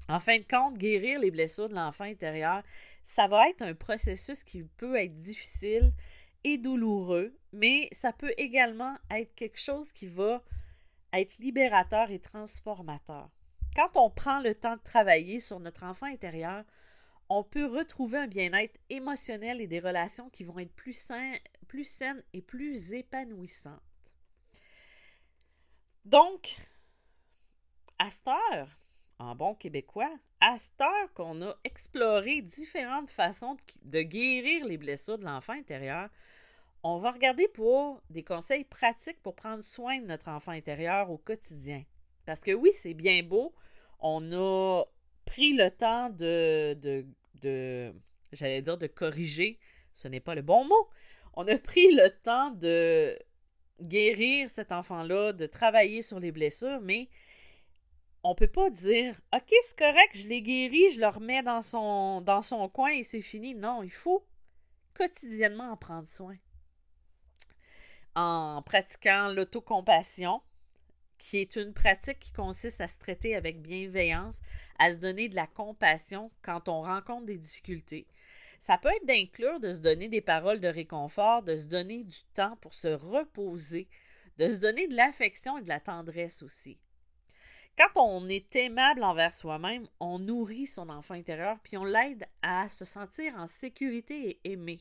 En 0.08 0.20
fin 0.20 0.38
de 0.38 0.44
compte, 0.44 0.78
guérir 0.78 1.20
les 1.20 1.32
blessures 1.32 1.70
de 1.70 1.76
l'enfant 1.76 2.04
intérieur, 2.04 2.62
ça 3.04 3.28
va 3.28 3.50
être 3.50 3.64
un 3.64 3.74
processus 3.74 4.44
qui 4.44 4.64
peut 4.64 4.96
être 4.96 5.16
difficile 5.16 5.94
et 6.44 6.58
douloureux, 6.58 7.36
mais 7.54 7.88
ça 7.92 8.14
peut 8.14 8.34
également 8.38 8.96
être 9.10 9.34
quelque 9.34 9.60
chose 9.60 9.92
qui 9.92 10.06
va 10.08 10.44
être 11.20 11.38
libérateur 11.40 12.12
et 12.12 12.20
transformateur. 12.20 13.30
Quand 13.76 13.96
on 13.96 14.10
prend 14.10 14.40
le 14.40 14.56
temps 14.56 14.76
de 14.76 14.82
travailler 14.82 15.40
sur 15.40 15.60
notre 15.60 15.84
enfant 15.84 16.06
intérieur, 16.06 16.64
on 17.30 17.44
peut 17.44 17.66
retrouver 17.66 18.20
un 18.20 18.28
bien-être 18.28 18.80
émotionnel 18.90 19.60
et 19.60 19.68
des 19.68 19.80
relations 19.80 20.30
qui 20.30 20.44
vont 20.44 20.60
être 20.60 20.74
plus, 20.74 21.12
plus 21.68 21.84
saines 21.84 22.24
et 22.34 22.42
plus 22.42 22.94
épanouissantes. 22.94 23.82
Donc, 26.06 26.56
à 27.98 28.12
cette 28.12 28.28
heure, 28.28 28.80
en 29.18 29.36
bon 29.36 29.56
québécois, 29.56 30.14
à 30.40 30.58
cette 30.58 30.80
heure 30.82 31.14
qu'on 31.14 31.42
a 31.42 31.56
exploré 31.64 32.42
différentes 32.42 33.10
façons 33.10 33.58
de 33.82 34.02
guérir 34.02 34.66
les 34.66 34.78
blessures 34.78 35.18
de 35.18 35.26
l'enfant 35.26 35.54
intérieur, 35.54 36.10
on 36.88 37.00
va 37.00 37.10
regarder 37.10 37.48
pour 37.48 38.00
des 38.12 38.24
conseils 38.24 38.64
pratiques 38.64 39.20
pour 39.24 39.34
prendre 39.34 39.64
soin 39.64 40.00
de 40.00 40.06
notre 40.06 40.28
enfant 40.28 40.52
intérieur 40.52 41.10
au 41.10 41.18
quotidien. 41.18 41.84
Parce 42.28 42.42
que 42.42 42.52
oui, 42.52 42.70
c'est 42.74 42.94
bien 42.94 43.24
beau. 43.24 43.56
On 44.00 44.32
a 44.32 44.84
pris 45.26 45.54
le 45.54 45.72
temps 45.72 46.12
de, 46.12 46.78
de, 47.42 47.92
j'allais 48.32 48.62
dire 48.62 48.78
de 48.78 48.86
corriger, 48.86 49.58
ce 49.96 50.08
n'est 50.08 50.20
pas 50.20 50.36
le 50.36 50.44
bon 50.44 50.64
mot. 50.64 50.88
On 51.34 51.48
a 51.48 51.58
pris 51.58 51.92
le 51.92 52.12
temps 52.22 52.52
de 52.52 53.18
guérir 53.82 54.52
cet 54.52 54.72
enfant-là, 54.72 55.34
de 55.34 55.48
travailler 55.48 56.04
sur 56.04 56.20
les 56.20 56.32
blessures, 56.32 56.82
mais 56.82 57.10
on 58.22 58.30
ne 58.30 58.36
peut 58.36 58.46
pas 58.46 58.70
dire 58.70 59.20
OK, 59.34 59.52
c'est 59.64 59.78
correct, 59.78 60.12
je 60.14 60.28
l'ai 60.28 60.44
guéri, 60.44 60.92
je 60.92 61.00
le 61.00 61.08
remets 61.08 61.42
dans 61.42 61.64
son, 61.64 62.22
dans 62.22 62.44
son 62.44 62.70
coin 62.70 62.92
et 62.92 63.02
c'est 63.02 63.24
fini. 63.24 63.56
Non, 63.56 63.82
il 63.82 63.90
faut 63.92 64.24
quotidiennement 64.94 65.72
en 65.72 65.78
prendre 65.78 66.06
soin 66.06 66.36
en 68.16 68.62
pratiquant 68.62 69.32
l'autocompassion, 69.34 70.42
qui 71.18 71.38
est 71.38 71.56
une 71.56 71.74
pratique 71.74 72.20
qui 72.20 72.32
consiste 72.32 72.82
à 72.82 72.88
se 72.88 73.00
traiter 73.00 73.36
avec 73.36 73.62
bienveillance, 73.62 74.40
à 74.80 74.94
se 74.94 74.98
donner 74.98 75.30
de 75.30 75.36
la 75.36 75.48
compassion 75.48 76.32
quand 76.42 76.70
on 76.70 76.82
rencontre 76.82 77.26
des 77.26 77.38
difficultés. 77.38 78.08
Ça 78.60 78.78
peut 78.78 78.90
être 78.90 79.06
d'inclure 79.06 79.60
de 79.60 79.74
se 79.74 79.80
donner 79.80 80.08
des 80.08 80.22
paroles 80.22 80.60
de 80.60 80.68
réconfort, 80.68 81.44
de 81.44 81.56
se 81.56 81.68
donner 81.68 82.04
du 82.04 82.24
temps 82.34 82.58
pour 82.62 82.74
se 82.74 82.88
reposer, 82.88 83.88
de 84.38 84.52
se 84.52 84.60
donner 84.60 84.88
de 84.88 84.96
l'affection 84.96 85.58
et 85.58 85.62
de 85.62 85.70
la 85.70 85.80
tendresse 85.80 86.42
aussi. 86.42 86.78
Quand 87.78 87.90
on 87.96 88.30
est 88.30 88.56
aimable 88.56 89.04
envers 89.04 89.34
soi-même, 89.34 89.88
on 90.00 90.20
nourrit 90.20 90.66
son 90.66 90.88
enfant 90.90 91.14
intérieur 91.14 91.58
puis 91.62 91.78
on 91.78 91.84
l'aide 91.84 92.26
à 92.42 92.70
se 92.70 92.86
sentir 92.86 93.36
en 93.36 93.48
sécurité 93.48 94.40
et 94.44 94.52
aimé. 94.54 94.80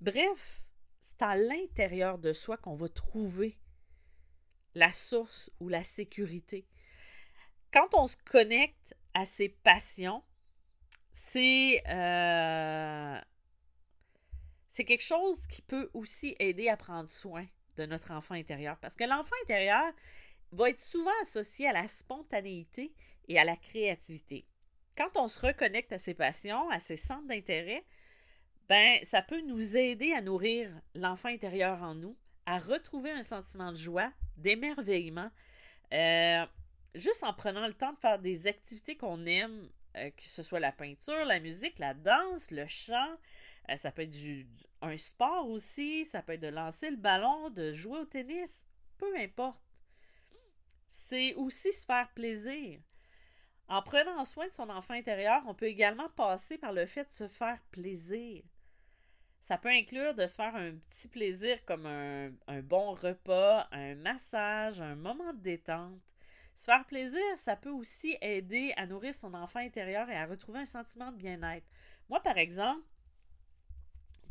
Bref, 0.00 0.63
c'est 1.04 1.20
à 1.20 1.36
l'intérieur 1.36 2.16
de 2.16 2.32
soi 2.32 2.56
qu'on 2.56 2.74
va 2.74 2.88
trouver 2.88 3.58
la 4.74 4.90
source 4.90 5.50
ou 5.60 5.68
la 5.68 5.84
sécurité. 5.84 6.66
Quand 7.74 7.92
on 7.92 8.06
se 8.06 8.16
connecte 8.16 8.96
à 9.12 9.26
ses 9.26 9.50
passions, 9.50 10.24
c'est 11.12 11.82
euh, 11.88 13.20
c'est 14.70 14.86
quelque 14.86 15.04
chose 15.04 15.46
qui 15.46 15.60
peut 15.60 15.90
aussi 15.92 16.36
aider 16.38 16.70
à 16.70 16.76
prendre 16.78 17.10
soin 17.10 17.46
de 17.76 17.84
notre 17.84 18.10
enfant 18.10 18.34
intérieur. 18.34 18.78
Parce 18.80 18.96
que 18.96 19.04
l'enfant 19.04 19.36
intérieur 19.42 19.92
va 20.52 20.70
être 20.70 20.80
souvent 20.80 21.12
associé 21.20 21.68
à 21.68 21.72
la 21.74 21.86
spontanéité 21.86 22.94
et 23.28 23.38
à 23.38 23.44
la 23.44 23.56
créativité. 23.56 24.46
Quand 24.96 25.18
on 25.18 25.28
se 25.28 25.46
reconnecte 25.46 25.92
à 25.92 25.98
ses 25.98 26.14
passions, 26.14 26.70
à 26.70 26.78
ses 26.78 26.96
centres 26.96 27.26
d'intérêt, 27.26 27.84
ben, 28.68 28.98
ça 29.04 29.20
peut 29.20 29.42
nous 29.42 29.76
aider 29.76 30.12
à 30.12 30.22
nourrir 30.22 30.70
l'enfant 30.94 31.28
intérieur 31.28 31.82
en 31.82 31.94
nous, 31.94 32.16
à 32.46 32.58
retrouver 32.58 33.10
un 33.10 33.22
sentiment 33.22 33.72
de 33.72 33.76
joie, 33.76 34.10
d'émerveillement, 34.36 35.30
euh, 35.92 36.46
juste 36.94 37.24
en 37.24 37.34
prenant 37.34 37.66
le 37.66 37.74
temps 37.74 37.92
de 37.92 37.98
faire 37.98 38.18
des 38.18 38.46
activités 38.46 38.96
qu'on 38.96 39.26
aime, 39.26 39.68
euh, 39.96 40.10
que 40.10 40.24
ce 40.24 40.42
soit 40.42 40.60
la 40.60 40.72
peinture, 40.72 41.24
la 41.26 41.40
musique, 41.40 41.78
la 41.78 41.94
danse, 41.94 42.50
le 42.50 42.66
chant. 42.66 43.16
Euh, 43.70 43.76
ça 43.76 43.92
peut 43.92 44.02
être 44.02 44.16
un 44.82 44.96
sport 44.96 45.48
aussi, 45.48 46.04
ça 46.06 46.22
peut 46.22 46.32
être 46.32 46.40
de 46.40 46.48
lancer 46.48 46.90
le 46.90 46.96
ballon, 46.96 47.50
de 47.50 47.72
jouer 47.72 47.98
au 47.98 48.06
tennis, 48.06 48.64
peu 48.96 49.14
importe. 49.16 49.60
C'est 50.88 51.34
aussi 51.34 51.72
se 51.72 51.84
faire 51.84 52.10
plaisir. 52.14 52.80
En 53.68 53.82
prenant 53.82 54.24
soin 54.24 54.46
de 54.46 54.52
son 54.52 54.68
enfant 54.68 54.94
intérieur, 54.94 55.42
on 55.46 55.54
peut 55.54 55.66
également 55.66 56.08
passer 56.10 56.58
par 56.58 56.72
le 56.72 56.86
fait 56.86 57.04
de 57.04 57.10
se 57.10 57.28
faire 57.28 57.58
plaisir 57.70 58.42
Ça 59.44 59.58
peut 59.58 59.68
inclure 59.68 60.14
de 60.14 60.26
se 60.26 60.36
faire 60.36 60.56
un 60.56 60.72
petit 60.88 61.06
plaisir 61.06 61.62
comme 61.66 61.84
un, 61.84 62.62
bon 62.62 62.94
repas, 62.94 63.68
un 63.72 63.94
massage, 63.94 64.80
un 64.80 64.94
moment 64.94 65.34
de 65.34 65.40
détente. 65.40 66.00
Se 66.54 66.64
faire 66.64 66.86
plaisir, 66.86 67.20
ça 67.36 67.54
peut 67.54 67.68
aussi 67.68 68.16
aider 68.22 68.72
à 68.78 68.86
nourrir 68.86 69.14
son 69.14 69.34
enfant 69.34 69.58
intérieur 69.58 70.08
et 70.08 70.16
à 70.16 70.24
retrouver 70.24 70.60
un 70.60 70.66
sentiment 70.66 71.12
de 71.12 71.18
bien-être. 71.18 71.66
Moi, 72.08 72.22
par 72.22 72.38
exemple, 72.38 72.86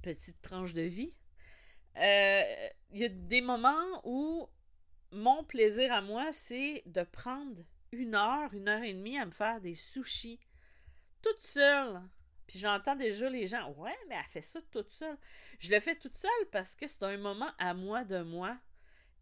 petite 0.02 0.42
tranche 0.42 0.74
de 0.74 0.82
vie, 0.82 1.14
euh, 1.98 2.70
il 2.90 2.98
y 2.98 3.06
a 3.06 3.10
des 3.10 3.42
moments 3.42 4.02
où 4.06 4.50
mon 5.12 5.44
plaisir 5.44 5.94
à 5.94 6.02
moi, 6.02 6.32
c'est 6.32 6.82
de 6.88 7.04
prendre 7.04 7.62
une 7.92 8.16
heure, 8.16 8.52
une 8.56 8.68
heure 8.68 8.82
et 8.82 8.96
demie 8.96 9.20
à 9.20 9.28
me 9.28 9.32
faire 9.32 9.62
des 9.62 9.76
sushis 9.76 10.40
toute 11.22 11.42
seule 11.42 12.02
puis 12.54 12.60
j'entends 12.60 12.96
déjà 12.96 13.32
les 13.32 13.48
gens, 13.48 13.72
ouais, 13.78 13.98
mais 14.08 14.14
elle 14.14 14.32
fait 14.32 14.44
ça 14.44 14.60
toute 14.70 14.92
seule. 14.92 15.18
Je 15.58 15.72
le 15.72 15.80
fais 15.80 15.96
toute 15.96 16.14
seule 16.14 16.30
parce 16.52 16.76
que 16.76 16.86
c'est 16.86 17.02
un 17.02 17.18
moment 17.18 17.50
à 17.58 17.74
moi 17.74 18.04
de 18.04 18.22
moi. 18.22 18.56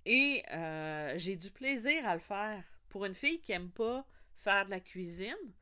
Et 0.05 0.43
euh, 0.51 1.13
j'ai 1.15 1.37
du 1.37 1.49
plaisir 1.49 2.05
à 2.05 2.15
le 2.15 2.19
faire. 2.19 2.61
Pour 2.89 3.05
une 3.05 3.13
fille 3.13 3.39
qui 3.39 3.53
aime 3.53 3.71
pas 3.71 4.05
faire 4.35 4.65
de 4.65 4.71
la 4.71 4.81
cuisine, 4.81 5.53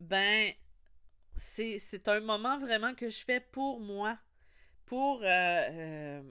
ben, 0.00 0.50
c'est 1.34 2.08
un 2.08 2.20
moment 2.20 2.56
vraiment 2.56 2.94
que 2.94 3.10
je 3.10 3.22
fais 3.22 3.40
pour 3.40 3.78
moi. 3.78 4.16
Pour 4.86 5.20
euh, 5.24 5.26
euh, 5.26 6.22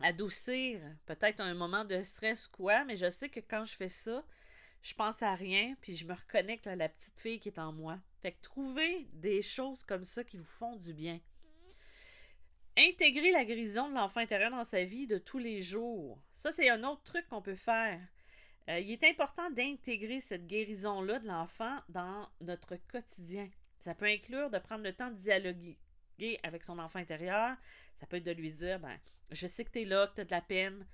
adoucir 0.00 0.80
peut-être 1.06 1.40
un 1.40 1.54
moment 1.54 1.84
de 1.84 2.00
stress 2.02 2.46
ou 2.46 2.50
quoi, 2.52 2.84
mais 2.84 2.94
je 2.94 3.10
sais 3.10 3.28
que 3.28 3.40
quand 3.40 3.64
je 3.64 3.74
fais 3.74 3.88
ça, 3.88 4.24
je 4.80 4.94
pense 4.94 5.24
à 5.24 5.34
rien, 5.34 5.74
puis 5.80 5.96
je 5.96 6.06
me 6.06 6.14
reconnecte 6.14 6.68
à 6.68 6.76
la 6.76 6.88
petite 6.88 7.18
fille 7.18 7.40
qui 7.40 7.48
est 7.48 7.58
en 7.58 7.72
moi. 7.72 7.98
Fait 8.20 8.32
que 8.32 8.42
trouvez 8.42 9.06
des 9.14 9.42
choses 9.42 9.82
comme 9.82 10.04
ça 10.04 10.24
qui 10.24 10.36
vous 10.36 10.44
font 10.44 10.76
du 10.76 10.92
bien. 10.92 11.20
Intégrer 12.76 13.32
la 13.32 13.44
guérison 13.44 13.88
de 13.88 13.94
l'enfant 13.94 14.20
intérieur 14.20 14.50
dans 14.50 14.64
sa 14.64 14.84
vie 14.84 15.06
de 15.06 15.18
tous 15.18 15.38
les 15.38 15.62
jours. 15.62 16.22
Ça, 16.34 16.52
c'est 16.52 16.68
un 16.68 16.84
autre 16.84 17.02
truc 17.02 17.26
qu'on 17.28 17.42
peut 17.42 17.56
faire. 17.56 18.00
Euh, 18.68 18.78
il 18.78 18.90
est 18.92 19.04
important 19.04 19.50
d'intégrer 19.50 20.20
cette 20.20 20.46
guérison-là 20.46 21.18
de 21.18 21.26
l'enfant 21.26 21.78
dans 21.88 22.28
notre 22.40 22.76
quotidien. 22.88 23.48
Ça 23.80 23.94
peut 23.94 24.06
inclure 24.06 24.50
de 24.50 24.58
prendre 24.58 24.84
le 24.84 24.92
temps 24.92 25.10
de 25.10 25.16
dialoguer 25.16 25.78
avec 26.42 26.64
son 26.64 26.78
enfant 26.78 26.98
intérieur. 26.98 27.56
Ça 27.96 28.06
peut 28.06 28.18
être 28.18 28.24
de 28.24 28.32
lui 28.32 28.50
dire, 28.50 28.78
ben, 28.78 28.98
je 29.30 29.46
sais 29.46 29.64
que 29.64 29.70
tu 29.70 29.82
es 29.82 29.84
là, 29.84 30.06
que 30.06 30.16
tu 30.16 30.20
as 30.20 30.24
de 30.24 30.30
la 30.30 30.42
peine, 30.42 30.86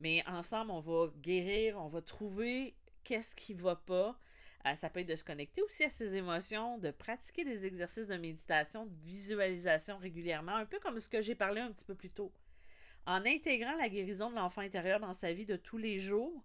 mais 0.00 0.24
ensemble, 0.26 0.70
on 0.70 0.80
va 0.80 1.12
guérir, 1.16 1.78
on 1.78 1.88
va 1.88 2.00
trouver 2.00 2.76
qu'est-ce 3.04 3.34
qui 3.34 3.54
va 3.54 3.76
pas. 3.76 4.18
Euh, 4.66 4.74
ça 4.74 4.90
peut 4.90 5.00
être 5.00 5.08
de 5.08 5.16
se 5.16 5.24
connecter 5.24 5.62
aussi 5.62 5.84
à 5.84 5.90
ses 5.90 6.14
émotions, 6.14 6.78
de 6.78 6.90
pratiquer 6.90 7.44
des 7.44 7.66
exercices 7.66 8.08
de 8.08 8.16
méditation, 8.16 8.86
de 8.86 8.94
visualisation 9.04 9.98
régulièrement, 9.98 10.56
un 10.56 10.66
peu 10.66 10.78
comme 10.80 10.98
ce 10.98 11.08
que 11.08 11.22
j'ai 11.22 11.34
parlé 11.34 11.60
un 11.60 11.70
petit 11.70 11.84
peu 11.84 11.94
plus 11.94 12.10
tôt. 12.10 12.32
En 13.06 13.24
intégrant 13.24 13.76
la 13.76 13.88
guérison 13.88 14.30
de 14.30 14.34
l'enfant 14.34 14.60
intérieur 14.60 15.00
dans 15.00 15.14
sa 15.14 15.32
vie 15.32 15.46
de 15.46 15.56
tous 15.56 15.78
les 15.78 16.00
jours, 16.00 16.44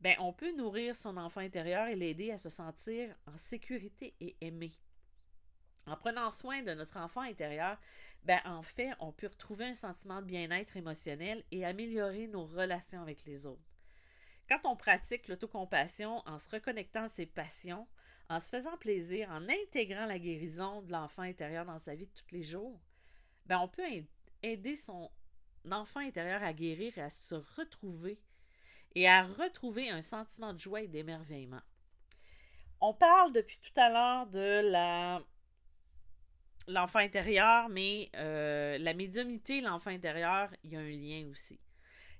ben, 0.00 0.16
on 0.18 0.32
peut 0.32 0.52
nourrir 0.56 0.96
son 0.96 1.16
enfant 1.16 1.40
intérieur 1.40 1.86
et 1.86 1.94
l'aider 1.94 2.32
à 2.32 2.38
se 2.38 2.50
sentir 2.50 3.14
en 3.26 3.38
sécurité 3.38 4.14
et 4.20 4.36
aimé. 4.40 4.72
En 5.86 5.96
prenant 5.96 6.30
soin 6.30 6.62
de 6.62 6.74
notre 6.74 6.96
enfant 6.96 7.22
intérieur, 7.22 7.78
ben, 8.24 8.40
en 8.44 8.62
fait, 8.62 8.90
on 9.00 9.12
peut 9.12 9.28
retrouver 9.28 9.66
un 9.66 9.74
sentiment 9.74 10.20
de 10.20 10.26
bien-être 10.26 10.76
émotionnel 10.76 11.44
et 11.50 11.64
améliorer 11.64 12.26
nos 12.26 12.44
relations 12.44 13.00
avec 13.00 13.24
les 13.24 13.46
autres. 13.46 13.71
Quand 14.52 14.70
on 14.70 14.76
pratique 14.76 15.28
l'autocompassion 15.28 16.22
en 16.26 16.38
se 16.38 16.46
reconnectant 16.50 17.04
à 17.04 17.08
ses 17.08 17.24
passions, 17.24 17.88
en 18.28 18.38
se 18.38 18.50
faisant 18.50 18.76
plaisir, 18.76 19.30
en 19.30 19.48
intégrant 19.48 20.04
la 20.04 20.18
guérison 20.18 20.82
de 20.82 20.92
l'enfant 20.92 21.22
intérieur 21.22 21.64
dans 21.64 21.78
sa 21.78 21.94
vie 21.94 22.04
de 22.04 22.12
tous 22.12 22.34
les 22.34 22.42
jours, 22.42 22.78
ben 23.46 23.60
on 23.60 23.68
peut 23.68 23.82
aider 24.42 24.76
son 24.76 25.10
enfant 25.70 26.00
intérieur 26.00 26.42
à 26.42 26.52
guérir 26.52 26.92
et 26.98 27.00
à 27.00 27.08
se 27.08 27.34
retrouver 27.34 28.20
et 28.94 29.08
à 29.08 29.22
retrouver 29.22 29.88
un 29.88 30.02
sentiment 30.02 30.52
de 30.52 30.60
joie 30.60 30.82
et 30.82 30.88
d'émerveillement. 30.88 31.62
On 32.82 32.92
parle 32.92 33.32
depuis 33.32 33.58
tout 33.58 33.80
à 33.80 33.88
l'heure 33.88 34.26
de 34.26 35.22
l'enfant 36.68 36.98
intérieur, 36.98 37.70
mais 37.70 38.10
euh, 38.16 38.76
la 38.76 38.92
médiumnité, 38.92 39.62
l'enfant 39.62 39.90
intérieur, 39.90 40.50
il 40.62 40.72
y 40.72 40.76
a 40.76 40.80
un 40.80 40.90
lien 40.90 41.26
aussi. 41.30 41.58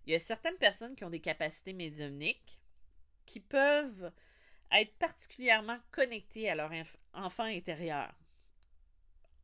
Il 0.07 0.13
y 0.13 0.17
a 0.17 0.19
certaines 0.19 0.57
personnes 0.57 0.97
qui 0.97 1.05
ont 1.05 1.11
des 1.11 1.21
capacités 1.21 1.73
médiumniques 1.73 2.61
qui 3.27 3.41
peuvent 3.41 4.13
être 4.73 4.95
particulièrement 4.99 5.79
connectées 5.91 6.49
à 6.51 6.55
leur 6.55 6.71
enfant 7.13 7.45
intérieur. 7.45 8.13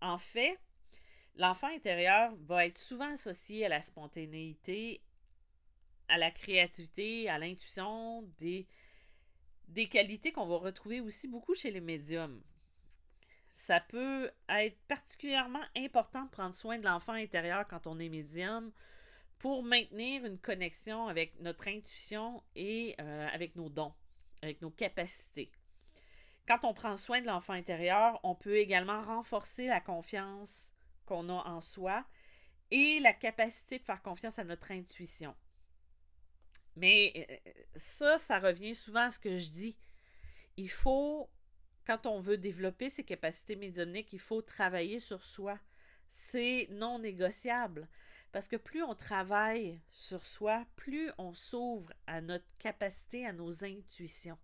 En 0.01 0.19
fait, 0.19 0.59
l'enfant 1.37 1.69
intérieur 1.69 2.35
va 2.47 2.67
être 2.67 2.79
souvent 2.79 3.13
associé 3.13 3.67
à 3.67 3.69
la 3.69 3.81
spontanéité, 3.81 5.03
à 6.09 6.19
la 6.19 6.31
créativité, 6.31 7.29
à 7.29 7.39
l'intuition, 7.39 8.23
des, 8.39 8.67
qualités 9.89 10.33
qu'on 10.33 10.47
va 10.47 10.57
retrouver 10.57 11.01
aussi 11.01 11.29
beaucoup 11.29 11.55
chez 11.55 11.71
les 11.71 11.81
médiums. 11.81 12.43
Ça 13.53 13.81
peut 13.81 14.31
être 14.49 14.79
particulièrement 14.87 15.63
important 15.77 16.25
de 16.25 16.31
prendre 16.31 16.55
soin 16.55 16.79
de 16.79 16.85
l'enfant 16.85 17.13
intérieur 17.13 17.67
quand 17.69 17.87
on 17.87 17.99
est 17.99 18.09
médium 18.09 18.73
pour 19.39 19.63
maintenir 19.63 20.25
une 20.25 20.39
connexion 20.39 21.07
avec 21.09 21.39
notre 21.41 21.69
intuition 21.69 22.43
et 22.57 22.97
euh, 23.01 23.29
avec 23.33 23.57
nos 23.57 23.69
dons, 23.69 23.95
avec 24.43 24.61
nos 24.63 24.71
capacités. 24.71 25.53
Quand 26.47 26.65
on 26.65 26.75
prend 26.75 26.97
soin 26.97 27.21
de 27.21 27.27
l'enfant 27.27 27.53
intérieur, 27.53 28.19
on 28.23 28.35
peut 28.35 28.57
également 28.57 29.03
renforcer 29.03 29.67
la 29.67 29.81
confiance 29.81 30.73
qu'on 31.07 31.29
a 31.29 31.49
en 31.49 31.61
soi 31.61 32.05
et 32.71 33.01
la 33.01 33.13
capacité 33.13 33.79
de 33.79 33.85
faire 33.85 34.03
confiance 34.03 34.39
à 34.39 34.45
notre 34.45 34.73
intuition. 34.73 35.35
Mais 36.77 37.29
euh, 37.47 37.53
ça, 37.77 38.19
ça 38.19 38.39
revient 38.39 38.75
souvent 38.75 39.07
à 39.07 39.11
ce 39.11 39.19
que 39.19 39.37
je 39.37 39.51
dis. 39.51 39.77
Il 40.57 40.71
faut, 40.71 41.29
quand 41.87 42.07
on 42.07 42.21
veut 42.21 42.39
développer 42.39 42.91
ses 42.91 43.05
capacités 43.05 43.57
médiumniques, 43.57 44.13
il 44.13 44.19
faut 44.19 44.43
travailler 44.43 44.99
sur 44.99 45.25
soi. 45.25 45.59
C'est 46.09 46.69
non 46.71 46.99
négociable. 46.99 47.89
Parce 48.33 48.49
que 48.49 48.57
plus 48.57 48.83
on 48.83 48.95
travaille 48.95 49.81
sur 49.91 50.25
soi, 50.25 50.67
plus 50.77 51.11
on 51.19 51.33
s'ouvre 51.33 51.93
à 52.07 52.21
notre 52.21 52.57
capacité, 52.59 53.27
à 53.27 53.33
nos 53.33 53.65
intuitions. 53.65 54.39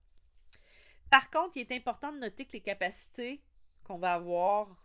Par 1.11 1.31
contre, 1.31 1.57
il 1.57 1.61
est 1.61 1.77
important 1.77 2.13
de 2.13 2.19
noter 2.19 2.47
que 2.47 2.53
les 2.53 2.63
capacités 2.63 3.43
qu'on 3.85 3.99
va 3.99 4.15
avoir 4.15 4.85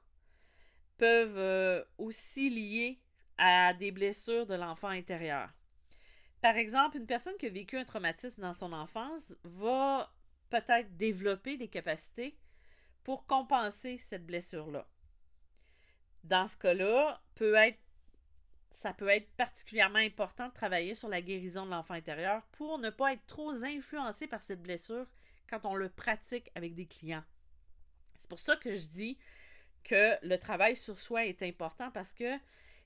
peuvent 0.97 1.37
euh, 1.37 1.83
aussi 1.97 2.49
lier 2.49 3.01
à 3.37 3.73
des 3.73 3.91
blessures 3.91 4.45
de 4.45 4.53
l'enfant 4.55 4.89
intérieur. 4.89 5.49
Par 6.41 6.55
exemple, 6.55 6.97
une 6.97 7.07
personne 7.07 7.37
qui 7.37 7.47
a 7.47 7.49
vécu 7.49 7.77
un 7.77 7.85
traumatisme 7.85 8.41
dans 8.41 8.53
son 8.53 8.73
enfance 8.73 9.33
va 9.43 10.13
peut-être 10.49 10.95
développer 10.97 11.57
des 11.57 11.67
capacités 11.67 12.37
pour 13.03 13.25
compenser 13.25 13.97
cette 13.97 14.25
blessure-là. 14.25 14.87
Dans 16.23 16.47
ce 16.47 16.57
cas-là, 16.57 17.21
peut 17.35 17.55
être 17.55 17.79
ça 18.79 18.93
peut 18.93 19.09
être 19.09 19.29
particulièrement 19.31 19.99
important 19.99 20.47
de 20.47 20.53
travailler 20.53 20.95
sur 20.95 21.09
la 21.09 21.21
guérison 21.21 21.65
de 21.65 21.71
l'enfant 21.71 21.95
intérieur 21.95 22.41
pour 22.53 22.77
ne 22.77 22.89
pas 22.89 23.11
être 23.11 23.25
trop 23.27 23.51
influencé 23.65 24.25
par 24.25 24.41
cette 24.41 24.61
blessure 24.61 25.05
quand 25.49 25.65
on 25.65 25.75
le 25.75 25.89
pratique 25.89 26.49
avec 26.55 26.75
des 26.75 26.85
clients. 26.85 27.25
C'est 28.17 28.29
pour 28.29 28.39
ça 28.39 28.55
que 28.55 28.75
je 28.75 28.87
dis 28.87 29.17
que 29.83 30.15
le 30.25 30.37
travail 30.37 30.77
sur 30.77 30.97
soi 30.97 31.25
est 31.25 31.43
important 31.43 31.91
parce 31.91 32.13
que 32.13 32.37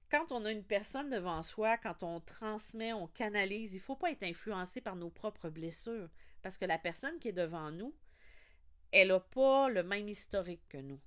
quand 0.09 0.31
on 0.31 0.45
a 0.45 0.51
une 0.51 0.63
personne 0.63 1.11
devant 1.11 1.43
soi, 1.43 1.77
quand 1.77 2.01
on 2.01 2.21
transmet, 2.21 2.91
on 2.91 3.05
canalise, 3.05 3.73
il 3.73 3.77
ne 3.77 3.81
faut 3.81 3.95
pas 3.95 4.09
être 4.09 4.23
influencé 4.23 4.81
par 4.81 4.95
nos 4.95 5.11
propres 5.11 5.49
blessures 5.49 6.09
parce 6.41 6.57
que 6.57 6.65
la 6.65 6.79
personne 6.79 7.19
qui 7.19 7.27
est 7.27 7.33
devant 7.33 7.69
nous, 7.69 7.93
elle 8.91 9.09
n'a 9.09 9.19
pas 9.19 9.69
le 9.69 9.83
même 9.83 10.09
historique 10.09 10.67
que 10.69 10.79
nous. 10.79 10.99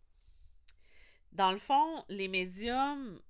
Dans 1.33 1.51
le 1.51 1.59
fond, 1.59 2.05
les 2.09 2.29
médiums 2.29 3.21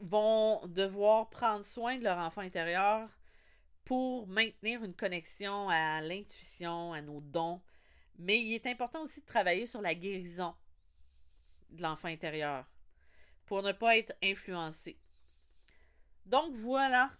vont 0.00 0.66
devoir 0.66 1.28
prendre 1.30 1.64
soin 1.64 1.98
de 1.98 2.04
leur 2.04 2.18
enfant 2.18 2.42
intérieur 2.42 3.08
pour 3.84 4.26
maintenir 4.26 4.84
une 4.84 4.94
connexion 4.94 5.68
à 5.68 6.00
l'intuition, 6.00 6.92
à 6.92 7.00
nos 7.00 7.20
dons. 7.20 7.60
Mais 8.18 8.40
il 8.40 8.54
est 8.54 8.66
important 8.66 9.02
aussi 9.02 9.20
de 9.20 9.26
travailler 9.26 9.66
sur 9.66 9.80
la 9.80 9.94
guérison 9.94 10.54
de 11.70 11.82
l'enfant 11.82 12.08
intérieur 12.08 12.66
pour 13.46 13.62
ne 13.62 13.72
pas 13.72 13.96
être 13.96 14.14
influencé. 14.22 14.98
Donc 16.26 16.52
voilà. 16.54 17.10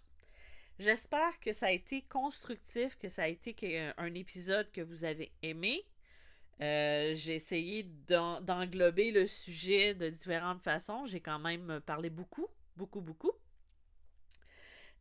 J'espère 0.77 1.39
que 1.39 1.51
ça 1.51 1.67
a 1.67 1.71
été 1.71 2.03
constructif, 2.03 2.97
que 2.97 3.09
ça 3.09 3.23
a 3.23 3.27
été 3.27 3.91
un 3.97 4.13
épisode 4.13 4.71
que 4.71 4.81
vous 4.81 5.03
avez 5.03 5.31
aimé. 5.41 5.85
Euh, 6.61 7.13
j'ai 7.15 7.35
essayé 7.35 7.83
d'englober 8.07 9.11
le 9.11 9.27
sujet 9.27 9.93
de 9.93 10.09
différentes 10.09 10.61
façons. 10.61 11.05
J'ai 11.05 11.19
quand 11.19 11.39
même 11.39 11.81
parlé 11.85 12.09
beaucoup 12.09 12.47
beaucoup, 12.79 13.01
beaucoup. 13.01 13.33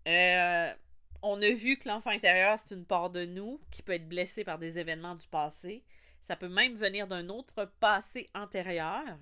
Euh, 0.07 0.75
on 1.23 1.41
a 1.41 1.51
vu 1.51 1.79
que 1.79 1.89
l'enfant 1.89 2.11
intérieur, 2.11 2.59
c'est 2.59 2.75
une 2.75 2.85
part 2.85 3.11
de 3.11 3.25
nous 3.25 3.61
qui 3.71 3.83
peut 3.83 3.93
être 3.93 4.09
blessée 4.09 4.45
par 4.45 4.59
des 4.59 4.79
événements 4.79 5.15
du 5.15 5.27
passé. 5.29 5.85
Ça 6.21 6.37
peut 6.37 6.49
même 6.49 6.75
venir 6.75 7.07
d'un 7.07 7.29
autre 7.29 7.73
passé 7.81 8.29
antérieur. 8.35 9.19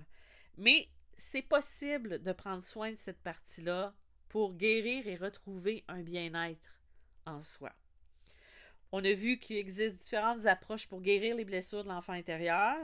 Mais 0.57 0.88
c'est 1.16 1.42
possible 1.42 2.23
de 2.23 2.33
prendre 2.33 2.62
soin 2.62 2.90
de 2.92 2.97
cette 2.97 3.23
partie-là 3.23 3.95
pour 4.29 4.55
guérir 4.55 5.07
et 5.07 5.16
retrouver 5.16 5.85
un 5.88 6.03
bien-être 6.03 6.81
en 7.27 7.42
soi. 7.42 7.73
On 8.90 9.05
a 9.05 9.12
vu 9.12 9.38
qu'il 9.38 9.57
existe 9.57 9.97
différentes 9.97 10.47
approches 10.47 10.88
pour 10.88 11.03
guérir 11.03 11.37
les 11.37 11.45
blessures 11.45 11.85
de 11.85 11.88
l'enfant 11.88 12.12
intérieur, 12.12 12.79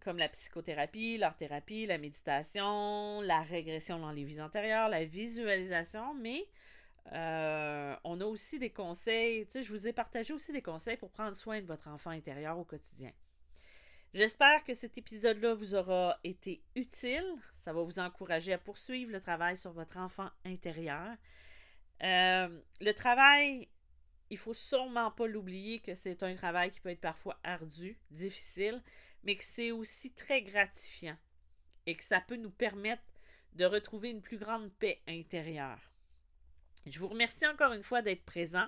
comme 0.00 0.18
la 0.18 0.28
psychothérapie, 0.28 1.18
l'art-thérapie, 1.18 1.86
la 1.86 1.98
méditation, 1.98 3.20
la 3.20 3.40
régression 3.42 3.98
dans 3.98 4.10
les 4.10 4.24
vies 4.24 4.40
antérieures, 4.40 4.88
la 4.88 5.04
visualisation, 5.04 6.14
mais 6.14 6.46
euh, 7.12 7.94
on 8.04 8.20
a 8.20 8.24
aussi 8.24 8.58
des 8.58 8.70
conseils, 8.70 9.46
tu 9.46 9.52
sais, 9.52 9.62
je 9.62 9.72
vous 9.72 9.86
ai 9.86 9.92
partagé 9.92 10.32
aussi 10.32 10.52
des 10.52 10.62
conseils 10.62 10.96
pour 10.96 11.10
prendre 11.10 11.34
soin 11.34 11.60
de 11.60 11.66
votre 11.66 11.88
enfant 11.88 12.10
intérieur 12.10 12.58
au 12.58 12.64
quotidien. 12.64 13.10
J'espère 14.12 14.64
que 14.64 14.74
cet 14.74 14.98
épisode-là 14.98 15.54
vous 15.54 15.74
aura 15.76 16.18
été 16.24 16.62
utile. 16.74 17.24
Ça 17.56 17.72
va 17.72 17.82
vous 17.82 18.00
encourager 18.00 18.52
à 18.52 18.58
poursuivre 18.58 19.12
le 19.12 19.20
travail 19.20 19.56
sur 19.56 19.70
votre 19.72 19.98
enfant 19.98 20.28
intérieur. 20.44 21.16
Euh, 22.02 22.48
le 22.80 22.92
travail, 22.92 23.68
il 24.30 24.38
faut 24.38 24.54
sûrement 24.54 25.12
pas 25.12 25.28
l'oublier 25.28 25.78
que 25.78 25.94
c'est 25.94 26.24
un 26.24 26.34
travail 26.34 26.72
qui 26.72 26.80
peut 26.80 26.88
être 26.88 27.00
parfois 27.00 27.38
ardu, 27.44 27.98
difficile, 28.10 28.82
mais 29.24 29.36
que 29.36 29.44
c'est 29.44 29.70
aussi 29.70 30.12
très 30.12 30.42
gratifiant 30.42 31.16
et 31.86 31.94
que 31.94 32.04
ça 32.04 32.20
peut 32.20 32.36
nous 32.36 32.50
permettre 32.50 33.02
de 33.54 33.64
retrouver 33.64 34.10
une 34.10 34.22
plus 34.22 34.38
grande 34.38 34.70
paix 34.74 35.00
intérieure. 35.08 35.80
Je 36.86 36.98
vous 36.98 37.08
remercie 37.08 37.46
encore 37.46 37.72
une 37.72 37.82
fois 37.82 38.02
d'être 38.02 38.24
présent. 38.24 38.66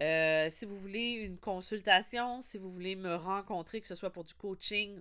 Euh, 0.00 0.48
si 0.50 0.66
vous 0.66 0.78
voulez 0.78 1.12
une 1.12 1.38
consultation, 1.38 2.40
si 2.42 2.58
vous 2.58 2.70
voulez 2.70 2.96
me 2.96 3.14
rencontrer, 3.14 3.80
que 3.80 3.86
ce 3.86 3.94
soit 3.94 4.10
pour 4.10 4.24
du 4.24 4.34
coaching 4.34 5.00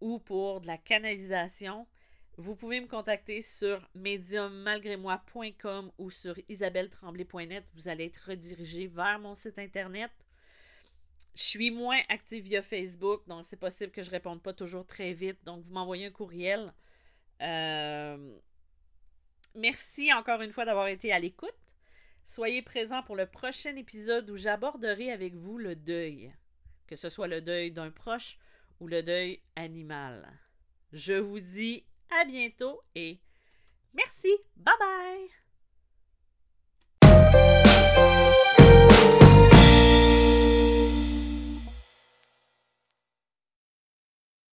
ou 0.00 0.18
pour 0.18 0.60
de 0.60 0.66
la 0.66 0.78
canalisation, 0.78 1.86
vous 2.36 2.56
pouvez 2.56 2.80
me 2.80 2.86
contacter 2.86 3.42
sur 3.42 3.86
mediummalgrémoi.com 3.94 5.92
ou 5.98 6.10
sur 6.10 6.34
isabelletremblay.net. 6.48 7.64
Vous 7.74 7.88
allez 7.88 8.06
être 8.06 8.30
redirigé 8.30 8.86
vers 8.86 9.18
mon 9.18 9.34
site 9.34 9.58
internet. 9.58 10.10
Je 11.34 11.42
suis 11.42 11.70
moins 11.70 12.00
active 12.08 12.44
via 12.44 12.62
Facebook, 12.62 13.26
donc 13.28 13.44
c'est 13.44 13.58
possible 13.58 13.92
que 13.92 14.02
je 14.02 14.08
ne 14.08 14.12
réponde 14.12 14.42
pas 14.42 14.52
toujours 14.52 14.86
très 14.86 15.12
vite. 15.12 15.38
Donc, 15.44 15.64
vous 15.64 15.72
m'envoyez 15.72 16.06
un 16.06 16.10
courriel. 16.10 16.72
Euh, 17.40 18.38
merci 19.54 20.12
encore 20.12 20.42
une 20.42 20.52
fois 20.52 20.64
d'avoir 20.64 20.88
été 20.88 21.12
à 21.12 21.18
l'écoute. 21.18 21.54
Soyez 22.24 22.62
présents 22.62 23.02
pour 23.02 23.16
le 23.16 23.26
prochain 23.26 23.74
épisode 23.76 24.28
où 24.30 24.36
j'aborderai 24.36 25.10
avec 25.10 25.34
vous 25.34 25.58
le 25.58 25.74
deuil, 25.74 26.32
que 26.86 26.96
ce 26.96 27.08
soit 27.08 27.28
le 27.28 27.40
deuil 27.40 27.72
d'un 27.72 27.90
proche 27.90 28.38
ou 28.78 28.86
le 28.86 29.02
deuil 29.02 29.40
animal. 29.56 30.28
Je 30.92 31.14
vous 31.14 31.40
dis 31.40 31.84
à 32.10 32.24
bientôt 32.24 32.82
et 32.94 33.20
merci. 33.94 34.30